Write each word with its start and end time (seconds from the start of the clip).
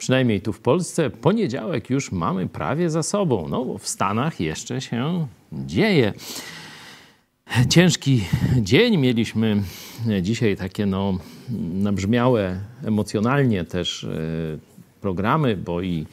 przynajmniej 0.00 0.40
tu 0.40 0.52
w 0.52 0.60
Polsce, 0.60 1.10
poniedziałek 1.10 1.90
już 1.90 2.12
mamy 2.12 2.48
prawie 2.48 2.90
za 2.90 3.02
sobą. 3.02 3.48
No 3.48 3.64
bo 3.64 3.78
w 3.78 3.88
Stanach 3.88 4.40
jeszcze 4.40 4.80
się 4.80 5.26
dzieje. 5.52 6.12
Ciężki 7.68 8.24
dzień 8.56 8.96
mieliśmy 8.96 9.62
dzisiaj, 10.22 10.56
takie 10.56 10.86
no, 10.86 11.18
nabrzmiałe 11.74 12.60
emocjonalnie 12.84 13.64
też 13.64 14.04
e, 14.04 14.08
programy, 15.00 15.56
bo 15.56 15.82
i, 15.82 16.06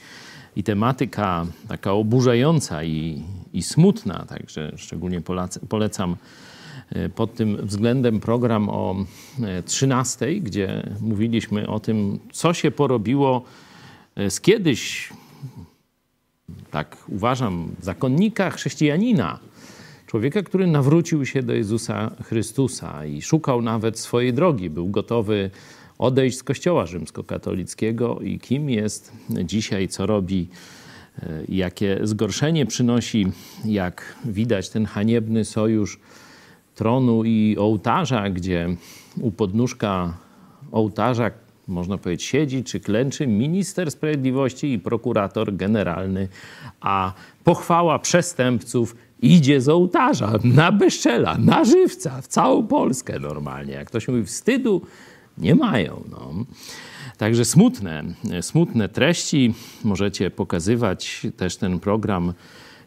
i 0.55 0.63
tematyka 0.63 1.45
taka 1.67 1.93
oburzająca 1.93 2.83
i, 2.83 3.23
i 3.53 3.63
smutna, 3.63 4.25
także 4.25 4.71
szczególnie 4.75 5.21
polecam 5.69 6.15
e, 6.89 7.09
pod 7.09 7.35
tym 7.35 7.57
względem 7.67 8.19
program 8.19 8.69
o 8.69 8.95
13, 9.65 10.25
e, 10.25 10.35
gdzie 10.35 10.89
mówiliśmy 11.01 11.67
o 11.67 11.79
tym, 11.79 12.19
co 12.31 12.53
się 12.53 12.71
porobiło 12.71 13.45
z 14.29 14.41
kiedyś, 14.41 15.09
tak 16.71 16.97
uważam, 17.09 17.75
zakonnika 17.81 18.49
chrześcijanina, 18.49 19.39
człowieka, 20.07 20.43
który 20.43 20.67
nawrócił 20.67 21.25
się 21.25 21.43
do 21.43 21.53
Jezusa 21.53 22.11
Chrystusa 22.23 23.05
i 23.05 23.21
szukał 23.21 23.61
nawet 23.61 23.99
swojej 23.99 24.33
drogi, 24.33 24.69
był 24.69 24.87
gotowy 24.87 25.49
odejść 25.97 26.37
z 26.37 26.43
Kościoła 26.43 26.85
rzymskokatolickiego 26.85 28.19
i 28.19 28.39
kim 28.39 28.69
jest 28.69 29.11
dzisiaj, 29.29 29.87
co 29.87 30.05
robi, 30.05 30.47
e, 31.19 31.43
jakie 31.49 31.99
zgorszenie 32.03 32.65
przynosi, 32.65 33.25
jak 33.65 34.15
widać 34.25 34.69
ten 34.69 34.85
haniebny 34.85 35.45
sojusz 35.45 35.99
tronu 36.75 37.23
i 37.23 37.55
ołtarza, 37.59 38.29
gdzie 38.29 38.75
u 39.21 39.31
podnóżka 39.31 40.17
ołtarza 40.71 41.31
można 41.67 41.97
powiedzieć, 41.97 42.25
siedzi 42.25 42.63
czy 42.63 42.79
klęczy 42.79 43.27
minister 43.27 43.91
sprawiedliwości 43.91 44.73
i 44.73 44.79
prokurator 44.79 45.55
generalny, 45.55 46.27
a 46.81 47.13
pochwała 47.43 47.99
przestępców 47.99 48.95
idzie 49.21 49.61
z 49.61 49.69
ołtarza 49.69 50.33
na 50.43 50.71
Beszczela, 50.71 51.37
na 51.37 51.65
Żywca, 51.65 52.21
w 52.21 52.27
całą 52.27 52.67
Polskę 52.67 53.19
normalnie. 53.19 53.73
Jak 53.73 53.87
ktoś 53.87 54.07
mówi, 54.07 54.23
wstydu 54.23 54.81
nie 55.37 55.55
mają. 55.55 56.03
No. 56.09 56.45
Także 57.17 57.45
smutne, 57.45 58.03
smutne 58.41 58.89
treści. 58.89 59.53
Możecie 59.83 60.31
pokazywać 60.31 61.27
też 61.37 61.57
ten 61.57 61.79
program 61.79 62.33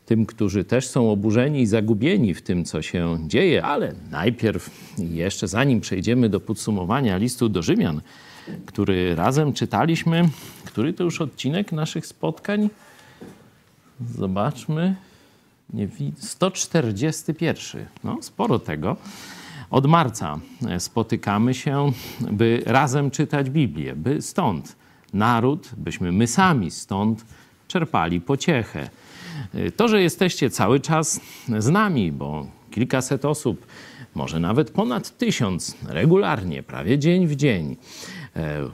tym, 0.06 0.26
którzy 0.26 0.64
też 0.64 0.88
są 0.88 1.12
oburzeni 1.12 1.60
i 1.60 1.66
zagubieni 1.66 2.34
w 2.34 2.42
tym, 2.42 2.64
co 2.64 2.82
się 2.82 3.18
dzieje, 3.26 3.64
ale 3.64 3.94
najpierw, 4.10 4.70
jeszcze 4.98 5.48
zanim 5.48 5.80
przejdziemy 5.80 6.28
do 6.28 6.40
podsumowania 6.40 7.16
listu 7.16 7.48
do 7.48 7.62
Rzymian, 7.62 8.00
który 8.66 9.14
razem 9.14 9.52
czytaliśmy. 9.52 10.28
Który 10.64 10.92
to 10.92 11.04
już 11.04 11.20
odcinek 11.20 11.72
naszych 11.72 12.06
spotkań? 12.06 12.70
Zobaczmy. 14.16 14.96
Nie 15.72 15.88
141. 16.18 17.86
No, 18.04 18.18
sporo 18.20 18.58
tego. 18.58 18.96
Od 19.70 19.86
marca 19.86 20.38
spotykamy 20.78 21.54
się, 21.54 21.92
by 22.20 22.62
razem 22.66 23.10
czytać 23.10 23.50
Biblię, 23.50 23.96
by 23.96 24.22
stąd 24.22 24.76
naród, 25.12 25.70
byśmy 25.76 26.12
my 26.12 26.26
sami 26.26 26.70
stąd 26.70 27.24
czerpali 27.68 28.20
pociechę. 28.20 28.90
To, 29.76 29.88
że 29.88 30.02
jesteście 30.02 30.50
cały 30.50 30.80
czas 30.80 31.20
z 31.58 31.68
nami, 31.68 32.12
bo 32.12 32.46
kilkaset 32.70 33.24
osób, 33.24 33.66
może 34.14 34.40
nawet 34.40 34.70
ponad 34.70 35.18
tysiąc 35.18 35.76
regularnie, 35.88 36.62
prawie 36.62 36.98
dzień 36.98 37.26
w 37.26 37.36
dzień, 37.36 37.76
E, 37.76 38.19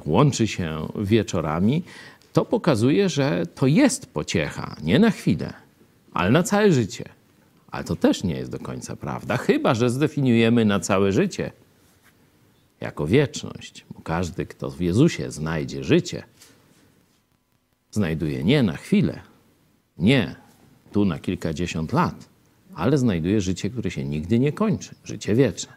łączy 0.06 0.47
się 0.47 0.89
wieczorami, 0.97 1.83
to 2.33 2.44
pokazuje, 2.44 3.09
że 3.09 3.47
to 3.55 3.67
jest 3.67 4.06
pociecha, 4.06 4.77
nie 4.83 4.99
na 4.99 5.11
chwilę, 5.11 5.53
ale 6.12 6.31
na 6.31 6.43
całe 6.43 6.72
życie. 6.72 7.05
Ale 7.71 7.84
to 7.84 7.97
też 7.97 8.25
nie 8.25 8.34
jest 8.34 8.50
do 8.50 8.59
końca 8.59 8.97
prawda, 8.97 9.37
chyba 9.37 9.75
że 9.75 9.91
zdefiniujemy 9.91 10.65
na 10.65 10.81
całe 10.81 11.12
życie 11.12 11.53
jako 12.81 13.06
wieczność. 13.06 13.84
Bo 13.95 14.00
każdy, 14.00 14.47
kto 14.47 14.71
w 14.71 14.81
Jezusie 14.81 15.31
znajdzie 15.31 15.84
życie, 15.84 16.22
znajduje 17.91 18.45
nie 18.45 18.62
na 18.62 18.77
chwilę, 18.77 19.21
nie 19.99 20.37
tu 20.93 21.05
na 21.05 21.19
kilkadziesiąt 21.19 21.93
lat, 21.93 22.28
ale 22.75 22.99
znajduje 22.99 23.41
życie, 23.41 23.71
które 23.71 23.91
się 23.91 24.05
nigdy 24.05 24.39
nie 24.39 24.53
kończy 24.53 24.95
życie 25.05 25.34
wieczne. 25.34 25.72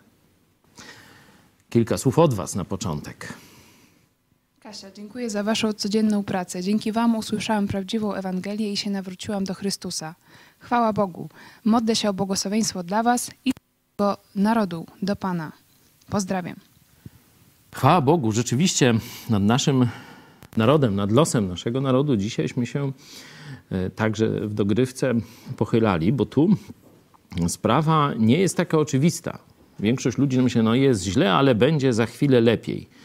Kilka 1.69 1.97
słów 1.97 2.19
od 2.19 2.33
Was 2.33 2.55
na 2.55 2.65
początek. 2.65 3.33
Kasia, 4.69 4.91
dziękuję 4.91 5.29
za 5.29 5.43
Waszą 5.43 5.73
codzienną 5.73 6.23
pracę. 6.23 6.63
Dzięki 6.63 6.91
Wam 6.91 7.15
usłyszałam 7.15 7.67
prawdziwą 7.67 8.13
Ewangelię 8.13 8.71
i 8.71 8.77
się 8.77 8.89
nawróciłam 8.89 9.43
do 9.43 9.53
Chrystusa. 9.53 10.15
Chwała 10.59 10.93
Bogu. 10.93 11.29
Modlę 11.65 11.95
się 11.95 12.09
o 12.09 12.13
błogosławieństwo 12.13 12.83
dla 12.83 13.03
Was 13.03 13.31
i 13.45 13.51
do 13.97 14.17
narodu, 14.35 14.85
do 15.01 15.15
Pana. 15.15 15.51
Pozdrawiam. 16.09 16.55
Chwała 17.75 18.01
Bogu. 18.01 18.31
Rzeczywiście 18.31 18.93
nad 19.29 19.43
naszym 19.43 19.87
narodem, 20.57 20.95
nad 20.95 21.11
losem 21.11 21.47
naszego 21.47 21.81
narodu 21.81 22.17
dzisiejśmy 22.17 22.65
się 22.65 22.91
e, 23.71 23.89
także 23.89 24.29
w 24.29 24.53
dogrywce 24.53 25.13
pochylali, 25.57 26.11
bo 26.11 26.25
tu 26.25 26.49
sprawa 27.47 28.13
nie 28.19 28.39
jest 28.39 28.57
taka 28.57 28.77
oczywista. 28.77 29.39
Większość 29.79 30.17
ludzi 30.17 30.41
myśli, 30.41 30.63
no 30.63 30.75
jest 30.75 31.03
źle, 31.03 31.33
ale 31.33 31.55
będzie 31.55 31.93
za 31.93 32.05
chwilę 32.05 32.41
lepiej. 32.41 32.98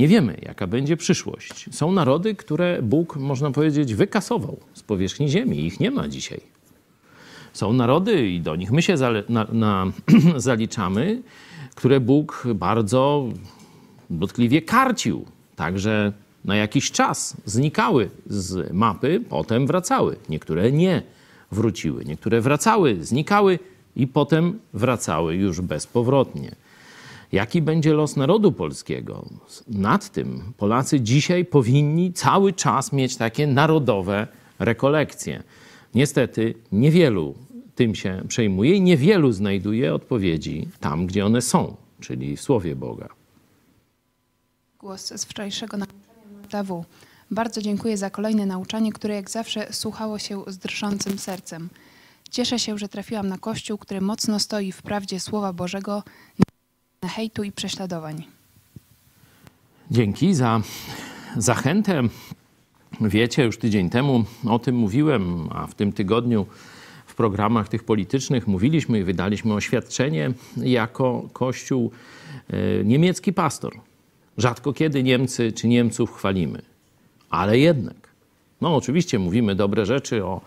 Nie 0.00 0.08
wiemy, 0.08 0.36
jaka 0.42 0.66
będzie 0.66 0.96
przyszłość. 0.96 1.68
Są 1.72 1.92
narody, 1.92 2.34
które 2.34 2.82
Bóg, 2.82 3.16
można 3.16 3.50
powiedzieć, 3.50 3.94
wykasował 3.94 4.60
z 4.74 4.82
powierzchni 4.82 5.28
ziemi. 5.28 5.66
Ich 5.66 5.80
nie 5.80 5.90
ma 5.90 6.08
dzisiaj. 6.08 6.40
Są 7.52 7.72
narody, 7.72 8.28
i 8.28 8.40
do 8.40 8.56
nich 8.56 8.72
my 8.72 8.82
się 8.82 8.94
na, 9.28 9.46
na, 9.52 9.86
zaliczamy, 10.36 11.22
które 11.74 12.00
Bóg 12.00 12.44
bardzo 12.54 13.28
dotkliwie 14.10 14.62
karcił. 14.62 15.24
Także 15.56 16.12
na 16.44 16.56
jakiś 16.56 16.90
czas 16.90 17.36
znikały 17.44 18.10
z 18.26 18.72
mapy, 18.72 19.24
potem 19.28 19.66
wracały. 19.66 20.16
Niektóre 20.28 20.72
nie 20.72 21.02
wróciły, 21.52 22.04
niektóre 22.04 22.40
wracały, 22.40 23.04
znikały 23.04 23.58
i 23.96 24.06
potem 24.06 24.58
wracały 24.74 25.34
już 25.34 25.60
bezpowrotnie. 25.60 26.54
Jaki 27.32 27.62
będzie 27.62 27.92
los 27.92 28.16
narodu 28.16 28.52
polskiego? 28.52 29.28
Nad 29.68 30.10
tym 30.10 30.52
Polacy 30.56 31.00
dzisiaj 31.00 31.44
powinni 31.44 32.12
cały 32.12 32.52
czas 32.52 32.92
mieć 32.92 33.16
takie 33.16 33.46
narodowe 33.46 34.26
rekolekcje. 34.58 35.42
Niestety 35.94 36.54
niewielu 36.72 37.34
tym 37.74 37.94
się 37.94 38.22
przejmuje 38.28 38.74
i 38.74 38.82
niewielu 38.82 39.32
znajduje 39.32 39.94
odpowiedzi 39.94 40.68
tam, 40.80 41.06
gdzie 41.06 41.26
one 41.26 41.42
są, 41.42 41.76
czyli 42.00 42.36
w 42.36 42.40
Słowie 42.40 42.76
Boga. 42.76 43.08
Głos 44.78 45.12
z 45.16 45.24
wczorajszego 45.24 45.76
nauczania 45.76 46.64
W. 46.64 46.84
Bardzo 47.30 47.62
dziękuję 47.62 47.96
za 47.96 48.10
kolejne 48.10 48.46
nauczanie, 48.46 48.92
które 48.92 49.14
jak 49.14 49.30
zawsze 49.30 49.72
słuchało 49.72 50.18
się 50.18 50.42
z 50.46 50.58
drżącym 50.58 51.18
sercem. 51.18 51.68
Cieszę 52.30 52.58
się, 52.58 52.78
że 52.78 52.88
trafiłam 52.88 53.28
na 53.28 53.38
Kościół, 53.38 53.78
który 53.78 54.00
mocno 54.00 54.38
stoi 54.38 54.72
w 54.72 54.82
prawdzie 54.82 55.20
Słowa 55.20 55.52
Bożego, 55.52 56.02
hejtu 57.08 57.42
i 57.42 57.52
prześladowań. 57.52 58.24
Dzięki 59.90 60.34
za 60.34 60.60
zachętę. 61.36 62.02
Wiecie, 63.00 63.44
już 63.44 63.58
tydzień 63.58 63.90
temu 63.90 64.24
o 64.46 64.58
tym 64.58 64.76
mówiłem, 64.76 65.48
a 65.52 65.66
w 65.66 65.74
tym 65.74 65.92
tygodniu 65.92 66.46
w 67.06 67.14
programach 67.14 67.68
tych 67.68 67.84
politycznych 67.84 68.46
mówiliśmy 68.46 69.00
i 69.00 69.04
wydaliśmy 69.04 69.54
oświadczenie 69.54 70.32
jako 70.56 71.28
Kościół 71.32 71.90
e, 72.48 72.84
niemiecki 72.84 73.32
pastor. 73.32 73.72
Rzadko 74.38 74.72
kiedy 74.72 75.02
Niemcy 75.02 75.52
czy 75.52 75.68
Niemców 75.68 76.12
chwalimy, 76.12 76.62
ale 77.30 77.58
jednak. 77.58 77.99
No, 78.60 78.76
oczywiście 78.76 79.18
mówimy 79.18 79.54
dobre 79.54 79.86
rzeczy 79.86 80.24
o 80.24 80.40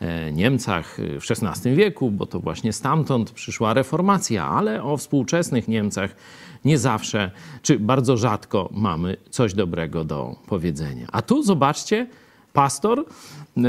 E, 0.00 0.32
Niemcach 0.32 0.98
w 1.20 1.30
XVI 1.30 1.74
wieku, 1.74 2.10
bo 2.10 2.26
to 2.26 2.40
właśnie 2.40 2.72
stamtąd 2.72 3.30
przyszła 3.30 3.74
reformacja, 3.74 4.48
ale 4.48 4.82
o 4.82 4.96
współczesnych 4.96 5.68
Niemcach 5.68 6.16
nie 6.64 6.78
zawsze, 6.78 7.30
czy 7.62 7.78
bardzo 7.78 8.16
rzadko 8.16 8.68
mamy 8.72 9.16
coś 9.30 9.54
dobrego 9.54 10.04
do 10.04 10.36
powiedzenia. 10.46 11.06
A 11.12 11.22
tu 11.22 11.42
zobaczcie, 11.42 12.06
pastor, 12.52 13.04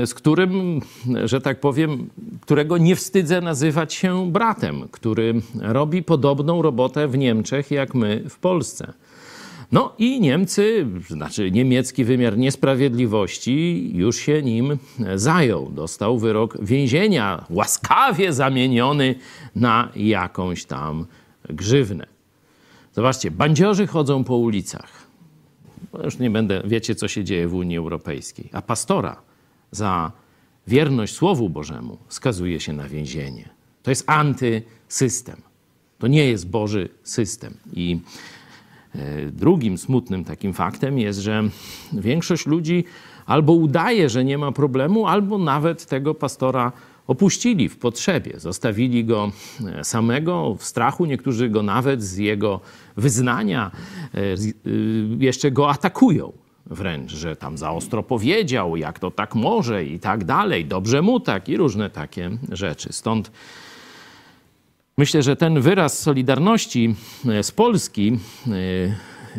z 0.05 0.13
którym, 0.13 0.81
że 1.25 1.41
tak 1.41 1.59
powiem, 1.59 2.09
którego 2.41 2.77
nie 2.77 2.95
wstydzę 2.95 3.41
nazywać 3.41 3.93
się 3.93 4.31
bratem, 4.31 4.87
który 4.91 5.41
robi 5.61 6.03
podobną 6.03 6.61
robotę 6.61 7.07
w 7.07 7.17
Niemczech 7.17 7.71
jak 7.71 7.95
my 7.95 8.23
w 8.29 8.39
Polsce. 8.39 8.93
No 9.71 9.93
i 9.97 10.21
Niemcy, 10.21 10.87
znaczy 11.09 11.51
niemiecki 11.51 12.03
wymiar 12.03 12.37
niesprawiedliwości 12.37 13.89
już 13.95 14.17
się 14.17 14.43
nim 14.43 14.77
zajął. 15.15 15.71
Dostał 15.71 16.19
wyrok 16.19 16.57
więzienia, 16.61 17.45
łaskawie 17.49 18.33
zamieniony 18.33 19.15
na 19.55 19.91
jakąś 19.95 20.65
tam 20.65 21.05
grzywnę. 21.49 22.07
Zobaczcie, 22.93 23.31
bandziorzy 23.31 23.87
chodzą 23.87 24.23
po 24.23 24.37
ulicach. 24.37 25.07
już 26.03 26.19
nie 26.19 26.29
będę, 26.29 26.61
wiecie 26.65 26.95
co 26.95 27.07
się 27.07 27.23
dzieje 27.23 27.47
w 27.47 27.55
Unii 27.55 27.77
Europejskiej, 27.77 28.49
a 28.53 28.61
pastora 28.61 29.21
za 29.71 30.11
wierność 30.67 31.13
Słowu 31.13 31.49
Bożemu 31.49 31.97
skazuje 32.09 32.59
się 32.59 32.73
na 32.73 32.89
więzienie. 32.89 33.49
To 33.83 33.91
jest 33.91 34.03
antysystem. 34.09 35.41
To 35.99 36.07
nie 36.07 36.29
jest 36.29 36.49
Boży 36.49 36.89
system. 37.03 37.53
I 37.73 37.99
drugim 39.31 39.77
smutnym 39.77 40.23
takim 40.23 40.53
faktem 40.53 40.99
jest, 40.99 41.19
że 41.19 41.43
większość 41.93 42.45
ludzi 42.45 42.83
albo 43.25 43.53
udaje, 43.53 44.09
że 44.09 44.25
nie 44.25 44.37
ma 44.37 44.51
problemu, 44.51 45.07
albo 45.07 45.37
nawet 45.37 45.85
tego 45.85 46.13
pastora 46.15 46.71
opuścili 47.07 47.69
w 47.69 47.77
potrzebie. 47.77 48.39
Zostawili 48.39 49.05
go 49.05 49.31
e, 49.65 49.83
samego 49.83 50.55
w 50.55 50.63
strachu. 50.63 51.05
Niektórzy 51.05 51.49
go 51.49 51.63
nawet 51.63 52.03
z 52.03 52.17
jego 52.17 52.59
wyznania 52.97 53.71
e, 54.13 54.19
jeszcze 55.19 55.51
go 55.51 55.69
atakują 55.69 56.33
wręcz, 56.65 57.11
że 57.11 57.35
tam 57.35 57.57
za 57.57 57.71
ostro 57.71 58.03
powiedział, 58.03 58.77
jak 58.77 58.99
to 58.99 59.11
tak 59.11 59.35
może 59.35 59.85
i 59.85 59.99
tak 59.99 60.23
dalej, 60.23 60.65
dobrze 60.65 61.01
mu 61.01 61.19
tak 61.19 61.49
i 61.49 61.57
różne 61.57 61.89
takie 61.89 62.31
rzeczy. 62.51 62.93
Stąd 62.93 63.31
myślę, 64.97 65.23
że 65.23 65.35
ten 65.35 65.61
wyraz 65.61 65.99
solidarności 65.99 66.95
e, 67.29 67.43
z 67.43 67.51
Polski 67.51 68.19
e, 68.47 68.51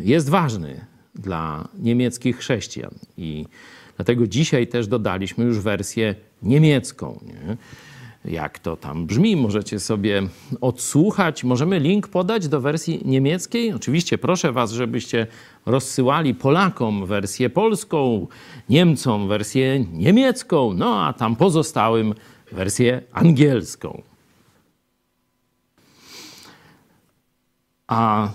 jest 0.05 0.29
ważny 0.29 0.85
dla 1.15 1.69
niemieckich 1.79 2.37
chrześcijan 2.39 2.95
i 3.17 3.47
dlatego 3.97 4.27
dzisiaj 4.27 4.67
też 4.67 4.87
dodaliśmy 4.87 5.45
już 5.45 5.59
wersję 5.59 6.15
niemiecką. 6.43 7.21
Nie? 7.27 7.57
jak 8.25 8.59
to 8.59 8.77
tam 8.77 9.07
brzmi. 9.07 9.37
Możecie 9.37 9.81
sobie 9.81 10.23
odsłuchać. 10.61 11.45
Możemy 11.45 11.79
link 11.79 12.09
podać 12.09 12.49
do 12.49 12.61
wersji 12.61 13.01
niemieckiej. 13.05 13.73
Oczywiście 13.73 14.19
proszę 14.19 14.53
Was, 14.53 14.73
żebyście 14.73 15.27
rozsyłali 15.67 16.35
Polakom 16.35 17.07
wersję 17.07 17.51
polską, 17.51 18.27
Niemcom 18.69 19.29
wersję 19.29 19.85
niemiecką, 19.93 20.75
no 20.75 21.07
a 21.07 21.13
tam 21.13 21.37
pozostałym 21.37 22.15
wersję 22.53 23.03
angielską. 23.13 24.03
A 27.89 28.29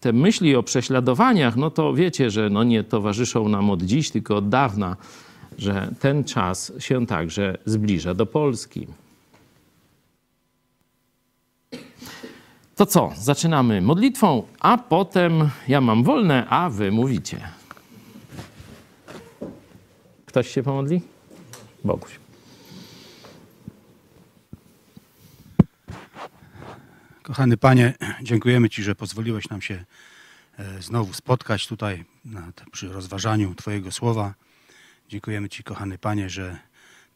te 0.00 0.12
myśli 0.12 0.56
o 0.56 0.62
prześladowaniach, 0.62 1.56
no 1.56 1.70
to 1.70 1.94
wiecie, 1.94 2.30
że 2.30 2.50
no 2.50 2.64
nie 2.64 2.84
towarzyszą 2.84 3.48
nam 3.48 3.70
od 3.70 3.82
dziś, 3.82 4.10
tylko 4.10 4.36
od 4.36 4.48
dawna 4.48 4.96
że 5.58 5.90
ten 6.00 6.24
czas 6.24 6.72
się 6.78 7.06
także 7.06 7.58
zbliża 7.64 8.14
do 8.14 8.26
Polski. 8.26 8.86
To 12.76 12.86
co? 12.86 13.10
Zaczynamy 13.16 13.82
modlitwą, 13.82 14.42
a 14.60 14.78
potem 14.78 15.50
ja 15.68 15.80
mam 15.80 16.04
wolne, 16.04 16.46
a 16.48 16.70
wy 16.70 16.92
mówicie. 16.92 17.40
Ktoś 20.26 20.48
się 20.48 20.62
pomodli? 20.62 21.00
Boguś. 21.84 22.27
Kochany 27.28 27.56
Panie, 27.56 27.94
dziękujemy 28.22 28.70
Ci, 28.70 28.82
że 28.82 28.94
pozwoliłeś 28.94 29.48
nam 29.48 29.62
się 29.62 29.84
e, 30.58 30.82
znowu 30.82 31.12
spotkać 31.12 31.66
tutaj 31.66 32.04
przy 32.72 32.88
rozważaniu 32.88 33.54
Twojego 33.54 33.92
słowa. 33.92 34.34
Dziękujemy 35.08 35.48
Ci, 35.48 35.62
kochany 35.62 35.98
Panie, 35.98 36.30
że 36.30 36.58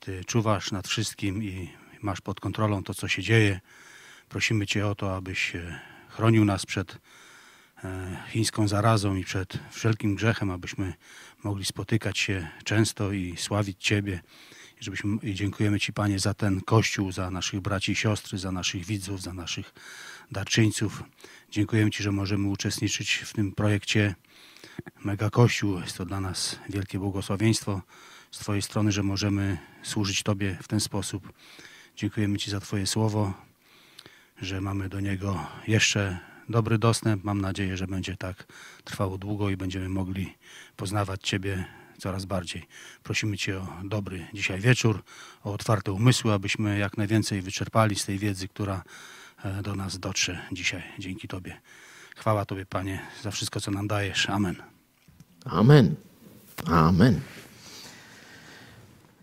Ty 0.00 0.24
czuwasz 0.24 0.72
nad 0.72 0.88
wszystkim 0.88 1.42
i 1.42 1.70
masz 2.02 2.20
pod 2.20 2.40
kontrolą 2.40 2.82
to, 2.82 2.94
co 2.94 3.08
się 3.08 3.22
dzieje. 3.22 3.60
Prosimy 4.28 4.66
Cię 4.66 4.86
o 4.86 4.94
to, 4.94 5.16
abyś 5.16 5.56
e, 5.56 5.80
chronił 6.08 6.44
nas 6.44 6.66
przed 6.66 6.98
e, 7.84 8.16
chińską 8.28 8.68
zarazą 8.68 9.14
i 9.14 9.24
przed 9.24 9.58
wszelkim 9.70 10.14
grzechem, 10.14 10.50
abyśmy 10.50 10.94
mogli 11.42 11.64
spotykać 11.64 12.18
się 12.18 12.48
często 12.64 13.12
i 13.12 13.36
sławić 13.36 13.84
Ciebie. 13.84 14.20
Żebyśmy, 14.82 15.16
I 15.22 15.34
dziękujemy 15.34 15.80
Ci, 15.80 15.92
Panie, 15.92 16.18
za 16.18 16.34
ten 16.34 16.60
Kościół, 16.60 17.12
za 17.12 17.30
naszych 17.30 17.60
braci 17.60 17.92
i 17.92 17.96
siostry, 17.96 18.38
za 18.38 18.52
naszych 18.52 18.84
widzów, 18.84 19.22
za 19.22 19.32
naszych 19.34 19.74
darczyńców. 20.30 21.02
Dziękujemy 21.50 21.90
Ci, 21.90 22.02
że 22.02 22.12
możemy 22.12 22.48
uczestniczyć 22.48 23.14
w 23.14 23.32
tym 23.32 23.52
projekcie 23.52 24.14
Mega 25.04 25.30
Kościół. 25.30 25.80
Jest 25.80 25.96
to 25.96 26.04
dla 26.04 26.20
nas 26.20 26.58
wielkie 26.68 26.98
błogosławieństwo 26.98 27.82
z 28.30 28.38
Twojej 28.38 28.62
strony, 28.62 28.92
że 28.92 29.02
możemy 29.02 29.58
służyć 29.82 30.22
Tobie 30.22 30.58
w 30.62 30.68
ten 30.68 30.80
sposób. 30.80 31.32
Dziękujemy 31.96 32.38
Ci 32.38 32.50
za 32.50 32.60
Twoje 32.60 32.86
słowo, 32.86 33.34
że 34.40 34.60
mamy 34.60 34.88
do 34.88 35.00
niego 35.00 35.46
jeszcze 35.66 36.18
dobry 36.48 36.78
dostęp. 36.78 37.24
Mam 37.24 37.40
nadzieję, 37.40 37.76
że 37.76 37.86
będzie 37.86 38.16
tak 38.16 38.46
trwało 38.84 39.18
długo 39.18 39.50
i 39.50 39.56
będziemy 39.56 39.88
mogli 39.88 40.34
poznawać 40.76 41.20
Ciebie 41.22 41.81
coraz 42.02 42.24
bardziej. 42.24 42.62
Prosimy 43.02 43.38
Cię 43.38 43.58
o 43.58 43.66
dobry 43.84 44.26
dzisiaj 44.34 44.60
wieczór, 44.60 45.02
o 45.44 45.52
otwarte 45.52 45.92
umysły, 45.92 46.32
abyśmy 46.32 46.78
jak 46.78 46.96
najwięcej 46.98 47.42
wyczerpali 47.42 47.96
z 47.96 48.04
tej 48.04 48.18
wiedzy, 48.18 48.48
która 48.48 48.82
e, 49.44 49.62
do 49.62 49.74
nas 49.74 49.98
dotrze 49.98 50.42
dzisiaj. 50.52 50.82
Dzięki 50.98 51.28
Tobie. 51.28 51.60
Chwała 52.16 52.44
Tobie, 52.44 52.66
Panie, 52.66 53.00
za 53.22 53.30
wszystko, 53.30 53.60
co 53.60 53.70
nam 53.70 53.88
dajesz. 53.88 54.28
Amen. 54.30 54.56
Amen. 55.44 55.94
Amen. 56.66 57.20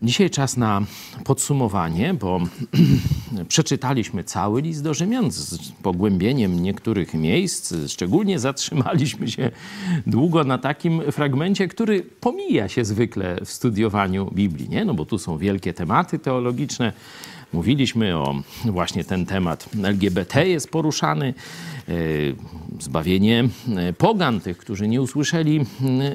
Dzisiaj 0.02 0.30
czas 0.30 0.56
na 0.56 0.82
podsumowanie, 1.24 2.14
bo 2.14 2.40
przeczytaliśmy 3.48 4.24
cały 4.24 4.62
list 4.62 4.82
do 4.82 4.94
Rzymian 4.94 5.30
z 5.30 5.72
pogłębieniem 5.82 6.62
niektórych 6.62 7.14
miejsc. 7.14 7.74
Szczególnie 7.88 8.38
zatrzymaliśmy 8.38 9.28
się 9.28 9.50
długo 10.06 10.44
na 10.44 10.58
takim 10.58 11.12
fragmencie, 11.12 11.68
który 11.68 12.02
pomija 12.02 12.68
się 12.68 12.84
zwykle 12.84 13.40
w 13.44 13.50
studiowaniu 13.50 14.30
Biblii, 14.32 14.68
nie? 14.68 14.84
No 14.84 14.94
bo 14.94 15.06
tu 15.06 15.18
są 15.18 15.38
wielkie 15.38 15.74
tematy 15.74 16.18
teologiczne. 16.18 16.92
Mówiliśmy 17.52 18.16
o 18.16 18.34
właśnie 18.64 19.04
ten 19.04 19.26
temat 19.26 19.68
LGBT 19.84 20.48
jest 20.48 20.70
poruszany. 20.70 21.34
E, 21.88 21.92
zbawienie 22.80 23.48
e, 23.76 23.92
pogan, 23.92 24.40
tych, 24.40 24.58
którzy 24.58 24.88
nie 24.88 25.02
usłyszeli 25.02 25.60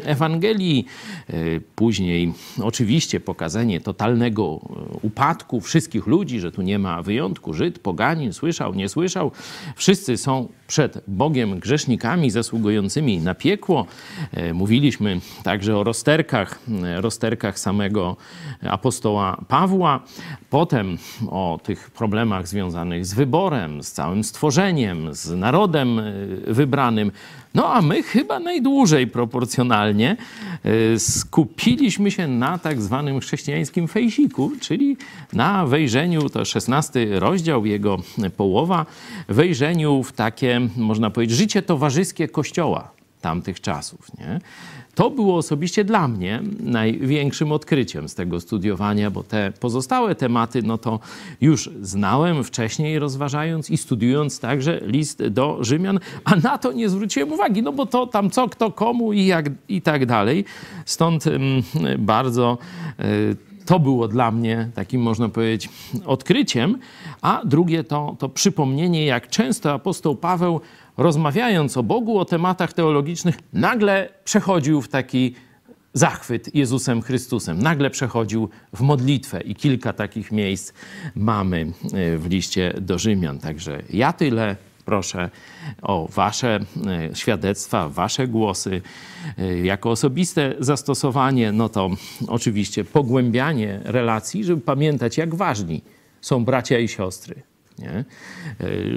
Ewangelii. 0.04 0.86
E, 1.30 1.34
później 1.76 2.34
oczywiście 2.62 3.20
pokazanie 3.20 3.82
totalnego 3.82 4.60
upadku 5.02 5.62
wszystkich 5.62 6.08
ludzi, 6.08 6.40
że 6.40 6.52
tu 6.52 6.62
nie 6.62 6.80
ma 6.80 7.02
wyjątku. 7.02 7.54
Żyd, 7.54 7.80
poganin, 7.80 8.34
słyszał, 8.34 8.74
nie 8.74 8.90
słyszał. 8.90 9.32
Wszyscy 9.76 10.18
są 10.18 10.48
przed 10.68 11.04
Bogiem 11.08 11.60
grzesznikami 11.60 12.32
zasługującymi 12.32 13.18
na 13.18 13.36
piekło. 13.36 13.86
Mówiliśmy 14.54 15.20
także 15.44 15.78
o 15.78 15.84
rozterkach, 15.84 16.60
rozterkach 16.96 17.60
samego 17.60 18.18
apostoła 18.70 19.46
Pawła. 19.48 20.04
Potem 20.50 20.98
o 21.28 21.60
tych 21.64 21.92
problemach 21.92 22.48
związanych 22.48 23.06
z 23.06 23.14
wyborem, 23.14 23.84
z 23.84 23.92
całym 23.92 24.24
stworzeniem, 24.24 25.16
z 25.16 25.32
narodem 25.32 26.00
y, 26.00 26.42
wybranym. 26.48 27.12
No 27.56 27.74
a 27.74 27.82
my 27.82 28.04
chyba 28.04 28.40
najdłużej 28.40 29.08
proporcjonalnie 29.08 30.18
y, 30.66 31.00
skupiliśmy 31.00 32.12
się 32.12 32.28
na 32.28 32.58
tak 32.58 32.82
zwanym 32.82 33.20
chrześcijańskim 33.20 33.88
fejsiku, 33.88 34.52
czyli 34.60 34.98
na 35.34 35.66
wejrzeniu, 35.66 36.30
to 36.30 36.46
szesnasty 36.46 37.20
rozdział, 37.20 37.66
jego 37.66 37.98
połowa, 38.38 38.86
wejrzeniu 39.28 40.04
w 40.04 40.12
takie, 40.12 40.62
można 40.78 41.10
powiedzieć, 41.10 41.38
życie 41.38 41.62
towarzyskie 41.62 42.28
Kościoła 42.28 42.92
tamtych 43.22 43.62
czasów. 43.62 44.18
Nie? 44.20 44.40
To 44.96 45.10
było 45.10 45.38
osobiście 45.38 45.84
dla 45.84 46.08
mnie 46.08 46.42
największym 46.60 47.52
odkryciem 47.52 48.10
z 48.10 48.16
tego 48.16 48.40
studiowania, 48.40 49.12
bo 49.12 49.24
te 49.24 49.54
pozostałe 49.60 50.16
tematy, 50.16 50.64
no 50.64 50.78
to 50.78 51.00
już 51.42 51.70
znałem 51.82 52.44
wcześniej, 52.44 53.00
rozważając 53.00 53.70
i 53.70 53.78
studiując 53.78 54.40
także 54.40 54.82
list 54.86 55.28
do 55.28 55.58
Rzymian, 55.62 56.00
a 56.24 56.36
na 56.36 56.58
to 56.58 56.72
nie 56.72 56.90
zwróciłem 56.90 57.34
uwagi, 57.34 57.62
no 57.64 57.72
bo 57.72 57.86
to 57.86 58.08
tam 58.08 58.30
co, 58.30 58.50
kto 58.50 58.72
komu 58.72 59.14
i, 59.14 59.26
jak, 59.26 59.50
i 59.70 59.82
tak 59.82 60.06
dalej. 60.06 60.46
Stąd 60.86 61.28
mm, 61.28 61.64
bardzo 62.00 62.58
y, 63.00 63.55
to 63.66 63.80
było 63.80 64.08
dla 64.08 64.32
mnie 64.32 64.70
takim, 64.76 65.02
można 65.02 65.30
powiedzieć, 65.30 65.70
odkryciem, 66.06 66.78
a 67.22 67.42
drugie 67.46 67.84
to, 67.84 68.16
to 68.20 68.30
przypomnienie, 68.30 69.06
jak 69.06 69.30
często 69.30 69.74
apostoł 69.74 70.16
Paweł 70.16 70.62
rozmawiając 70.98 71.78
o 71.78 71.84
Bogu, 71.84 72.18
o 72.18 72.26
tematach 72.26 72.74
teologicznych, 72.74 73.40
nagle 73.54 74.10
przechodził 74.24 74.82
w 74.82 74.88
taki 74.88 75.36
zachwyt 75.94 76.56
Jezusem 76.56 77.02
Chrystusem. 77.02 77.62
Nagle 77.62 77.90
przechodził 77.90 78.50
w 78.74 78.82
modlitwę 78.82 79.42
i 79.42 79.56
kilka 79.56 79.94
takich 79.94 80.32
miejsc 80.32 80.74
mamy 81.16 81.72
e, 81.94 82.18
w 82.18 82.30
liście 82.30 82.74
do 82.82 82.98
Rzymian. 82.98 83.40
Także 83.40 83.82
ja 83.90 84.14
tyle. 84.14 84.56
Proszę 84.86 85.30
o 85.82 86.08
Wasze 86.08 86.60
e, 86.88 87.16
świadectwa, 87.16 87.90
Wasze 87.90 88.28
głosy. 88.28 88.82
E, 89.38 89.60
jako 89.60 89.92
osobiste 89.92 90.54
zastosowanie, 90.60 91.52
no 91.52 91.70
to 91.70 91.90
oczywiście 92.28 92.84
pogłębianie 92.84 93.80
relacji, 93.84 94.44
żeby 94.44 94.62
pamiętać, 94.62 95.18
jak 95.18 95.36
ważni 95.36 95.82
są 96.22 96.46
bracia 96.46 96.80
i 96.80 96.88
siostry 96.88 97.36
Nie? 97.80 97.90
E, 97.90 98.06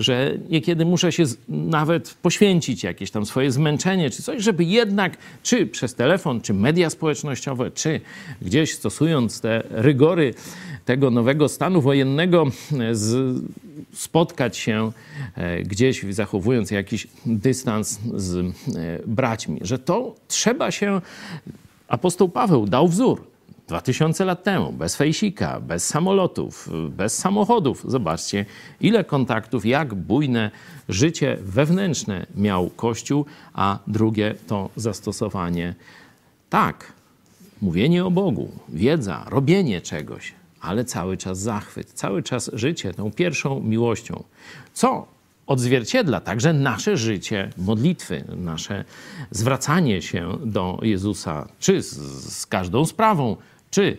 że 0.00 0.34
niekiedy 0.50 0.84
muszę 0.84 1.12
się 1.12 1.24
nawet 1.48 2.14
poświęcić 2.22 2.84
jakieś 2.84 3.10
tam 3.10 3.26
swoje 3.26 3.52
zmęczenie 3.52 4.10
czy 4.10 4.22
coś, 4.22 4.42
żeby 4.42 4.64
jednak, 4.64 5.16
czy 5.42 5.66
przez 5.66 5.94
telefon, 5.94 6.40
czy 6.40 6.54
media 6.54 6.90
społecznościowe, 6.90 7.70
czy 7.70 8.00
gdzieś 8.42 8.74
stosując 8.74 9.40
te 9.40 9.62
rygory 9.70 10.34
tego 10.88 11.10
nowego 11.10 11.48
stanu 11.48 11.80
wojennego, 11.80 12.46
e, 12.80 12.94
z, 12.94 13.36
spotkać 13.92 14.56
się 14.56 14.92
e, 15.34 15.62
gdzieś, 15.62 16.04
zachowując 16.10 16.70
jakiś 16.70 17.06
dystans 17.26 18.00
z 18.14 18.56
braćmi. 19.06 19.58
Że 19.62 19.78
to 19.78 20.14
trzeba 20.28 20.70
się. 20.70 21.00
Apostoł 21.88 22.28
Paweł 22.28 22.66
dał 22.66 22.88
wzór. 22.88 23.24
2000 23.66 24.24
lat 24.24 24.42
temu, 24.42 24.72
bez 24.72 24.96
fejsika, 24.96 25.60
bez 25.60 25.86
samolotów, 25.86 26.68
bez 26.90 27.18
samochodów. 27.18 27.84
Zobaczcie, 27.88 28.46
ile 28.80 29.04
kontaktów, 29.04 29.66
jak 29.66 29.94
bujne 29.94 30.50
życie 30.88 31.38
wewnętrzne 31.40 32.26
miał 32.34 32.70
Kościół, 32.70 33.24
a 33.54 33.78
drugie 33.86 34.34
to 34.46 34.70
zastosowanie. 34.76 35.74
Tak, 36.50 36.92
mówienie 37.62 38.04
o 38.04 38.10
Bogu, 38.10 38.48
wiedza, 38.68 39.26
robienie 39.30 39.80
czegoś, 39.80 40.37
ale 40.60 40.84
cały 40.84 41.16
czas 41.16 41.38
zachwyt, 41.38 41.92
cały 41.92 42.22
czas 42.22 42.50
życie 42.52 42.94
tą 42.94 43.12
pierwszą 43.12 43.60
miłością. 43.60 44.24
Co 44.72 45.06
odzwierciedla 45.46 46.20
także 46.20 46.52
nasze 46.52 46.96
życie 46.96 47.50
modlitwy, 47.58 48.24
nasze 48.36 48.84
zwracanie 49.30 50.02
się 50.02 50.38
do 50.44 50.78
Jezusa, 50.82 51.48
czy 51.60 51.82
z, 51.82 51.96
z 52.34 52.46
każdą 52.46 52.86
sprawą, 52.86 53.36
czy 53.70 53.96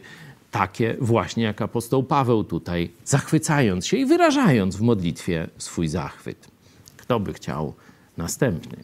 takie 0.51 0.95
właśnie 1.01 1.43
jak 1.43 1.61
apostoł 1.61 2.03
Paweł 2.03 2.43
tutaj, 2.43 2.91
zachwycając 3.05 3.87
się 3.87 3.97
i 3.97 4.05
wyrażając 4.05 4.75
w 4.75 4.81
modlitwie 4.81 5.47
swój 5.57 5.87
zachwyt. 5.87 6.47
Kto 6.97 7.19
by 7.19 7.33
chciał 7.33 7.73
następny? 8.17 8.83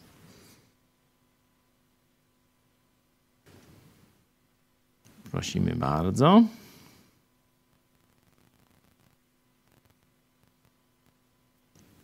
Prosimy 5.30 5.74
bardzo. 5.74 6.42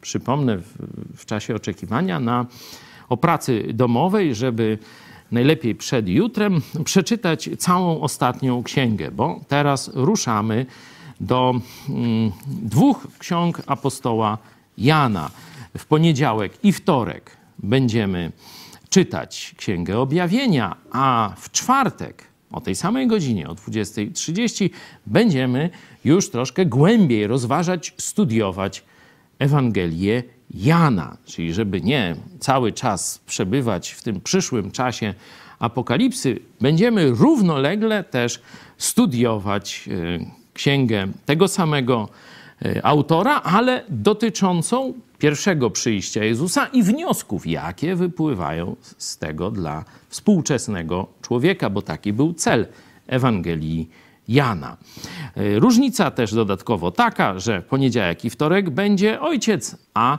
Przypomnę 0.02 0.58
w, 0.58 0.76
w 1.16 1.26
czasie 1.26 1.54
oczekiwania 1.54 2.20
na 2.20 2.46
o 3.08 3.16
pracy 3.16 3.64
domowej, 3.74 4.34
żeby 4.34 4.78
najlepiej 5.32 5.74
przed 5.74 6.08
jutrem, 6.08 6.60
przeczytać 6.84 7.50
całą 7.58 8.00
ostatnią 8.00 8.62
księgę, 8.62 9.10
bo 9.10 9.40
teraz 9.48 9.90
ruszamy 9.94 10.66
do 11.20 11.54
mm, 11.88 12.32
dwóch 12.46 13.06
ksiąg 13.18 13.62
apostoła 13.66 14.38
Jana. 14.78 15.30
W 15.78 15.86
poniedziałek 15.86 16.52
i 16.64 16.72
wtorek 16.72 17.36
będziemy 17.58 18.32
czytać 18.88 19.54
Księgę 19.56 19.98
Objawienia, 19.98 20.76
a 20.92 21.32
w 21.38 21.50
czwartek 21.50 22.24
o 22.52 22.60
tej 22.60 22.74
samej 22.74 23.06
godzinie, 23.06 23.48
o 23.48 23.54
20.30, 23.54 24.70
będziemy 25.06 25.70
już 26.04 26.30
troszkę 26.30 26.66
głębiej 26.66 27.26
rozważać, 27.26 27.94
studiować 27.98 28.84
Ewangelię 29.38 30.22
Jana, 30.54 31.16
czyli 31.24 31.54
żeby 31.54 31.80
nie 31.80 32.16
cały 32.40 32.72
czas 32.72 33.20
przebywać 33.26 33.90
w 33.90 34.02
tym 34.02 34.20
przyszłym 34.20 34.70
czasie 34.70 35.14
apokalipsy, 35.58 36.38
będziemy 36.60 37.10
równolegle 37.10 38.04
też 38.04 38.40
studiować 38.78 39.88
e, 39.88 40.26
księgę 40.54 41.06
tego 41.26 41.48
samego 41.48 42.08
e, 42.64 42.86
autora, 42.86 43.42
ale 43.42 43.84
dotyczącą 43.88 44.94
pierwszego 45.18 45.70
przyjścia 45.70 46.24
Jezusa 46.24 46.66
i 46.66 46.82
wniosków, 46.82 47.46
jakie 47.46 47.96
wypływają 47.96 48.76
z 48.98 49.18
tego 49.18 49.50
dla 49.50 49.84
współczesnego 50.08 51.06
człowieka, 51.22 51.70
bo 51.70 51.82
taki 51.82 52.12
był 52.12 52.34
cel 52.34 52.66
Ewangelii 53.06 53.90
Jana. 54.28 54.76
E, 55.36 55.58
różnica 55.58 56.10
też 56.10 56.34
dodatkowo 56.34 56.90
taka, 56.90 57.38
że 57.38 57.62
poniedziałek 57.62 58.24
i 58.24 58.30
wtorek 58.30 58.70
będzie 58.70 59.20
ojciec, 59.20 59.76
a 59.94 60.14
e, 60.14 60.18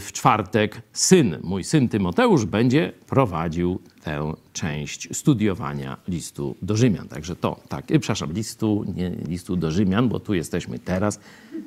w 0.00 0.12
czwartek 0.12 0.82
syn. 0.92 1.38
Mój 1.42 1.64
syn 1.64 1.88
Tymoteusz 1.88 2.44
będzie 2.44 2.92
prowadził 3.06 3.80
tę 4.04 4.32
część 4.52 5.16
studiowania 5.16 5.96
listu 6.08 6.56
do 6.62 6.76
Rzymian. 6.76 7.08
Także 7.08 7.36
to, 7.36 7.60
tak, 7.68 7.90
e, 7.90 7.98
przepraszam, 7.98 8.32
listu, 8.32 8.84
nie 8.96 9.10
listu 9.10 9.56
do 9.56 9.70
Rzymian, 9.70 10.08
bo 10.08 10.20
tu 10.20 10.34
jesteśmy 10.34 10.78
teraz, 10.78 11.20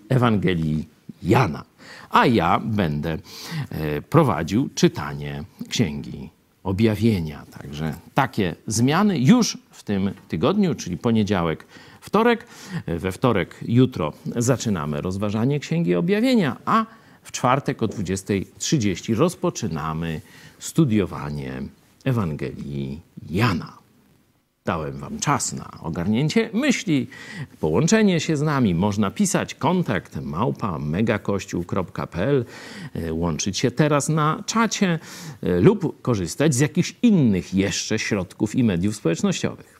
Ewangelii 0.09 0.87
Jana. 1.23 1.63
A 2.09 2.25
ja 2.25 2.59
będę 2.59 3.17
prowadził 4.09 4.69
czytanie 4.75 5.43
księgi 5.69 6.34
objawienia. 6.65 7.45
Także 7.59 7.93
takie 8.13 8.55
zmiany 8.67 9.19
już 9.19 9.57
w 9.71 9.83
tym 9.83 10.11
tygodniu, 10.27 10.75
czyli 10.75 10.97
poniedziałek, 10.97 11.65
wtorek. 12.01 12.47
We 12.87 13.11
wtorek, 13.11 13.55
jutro 13.67 14.13
zaczynamy 14.35 15.01
rozważanie 15.01 15.59
Księgi 15.59 15.95
Objawienia, 15.95 16.57
a 16.65 16.85
w 17.23 17.31
czwartek 17.31 17.83
o 17.83 17.87
20.30 17.87 19.15
rozpoczynamy 19.15 20.21
studiowanie 20.59 21.61
Ewangelii 22.03 23.01
Jana. 23.29 23.84
Dałem 24.65 24.97
Wam 24.97 25.19
czas 25.19 25.53
na 25.53 25.71
ogarnięcie 25.81 26.49
myśli, 26.53 27.07
połączenie 27.59 28.19
się 28.19 28.37
z 28.37 28.41
nami. 28.41 28.75
Można 28.75 29.11
pisać 29.11 29.55
kontakt 29.55 30.15
małpa 30.15 30.79
megakościół.pl, 30.79 32.45
e, 32.93 33.13
łączyć 33.13 33.57
się 33.57 33.71
teraz 33.71 34.09
na 34.09 34.43
czacie 34.45 34.99
e, 35.43 35.59
lub 35.59 36.01
korzystać 36.01 36.55
z 36.55 36.59
jakichś 36.59 36.95
innych 37.01 37.53
jeszcze 37.53 37.99
środków 37.99 38.55
i 38.55 38.63
mediów 38.63 38.95
społecznościowych. 38.95 39.75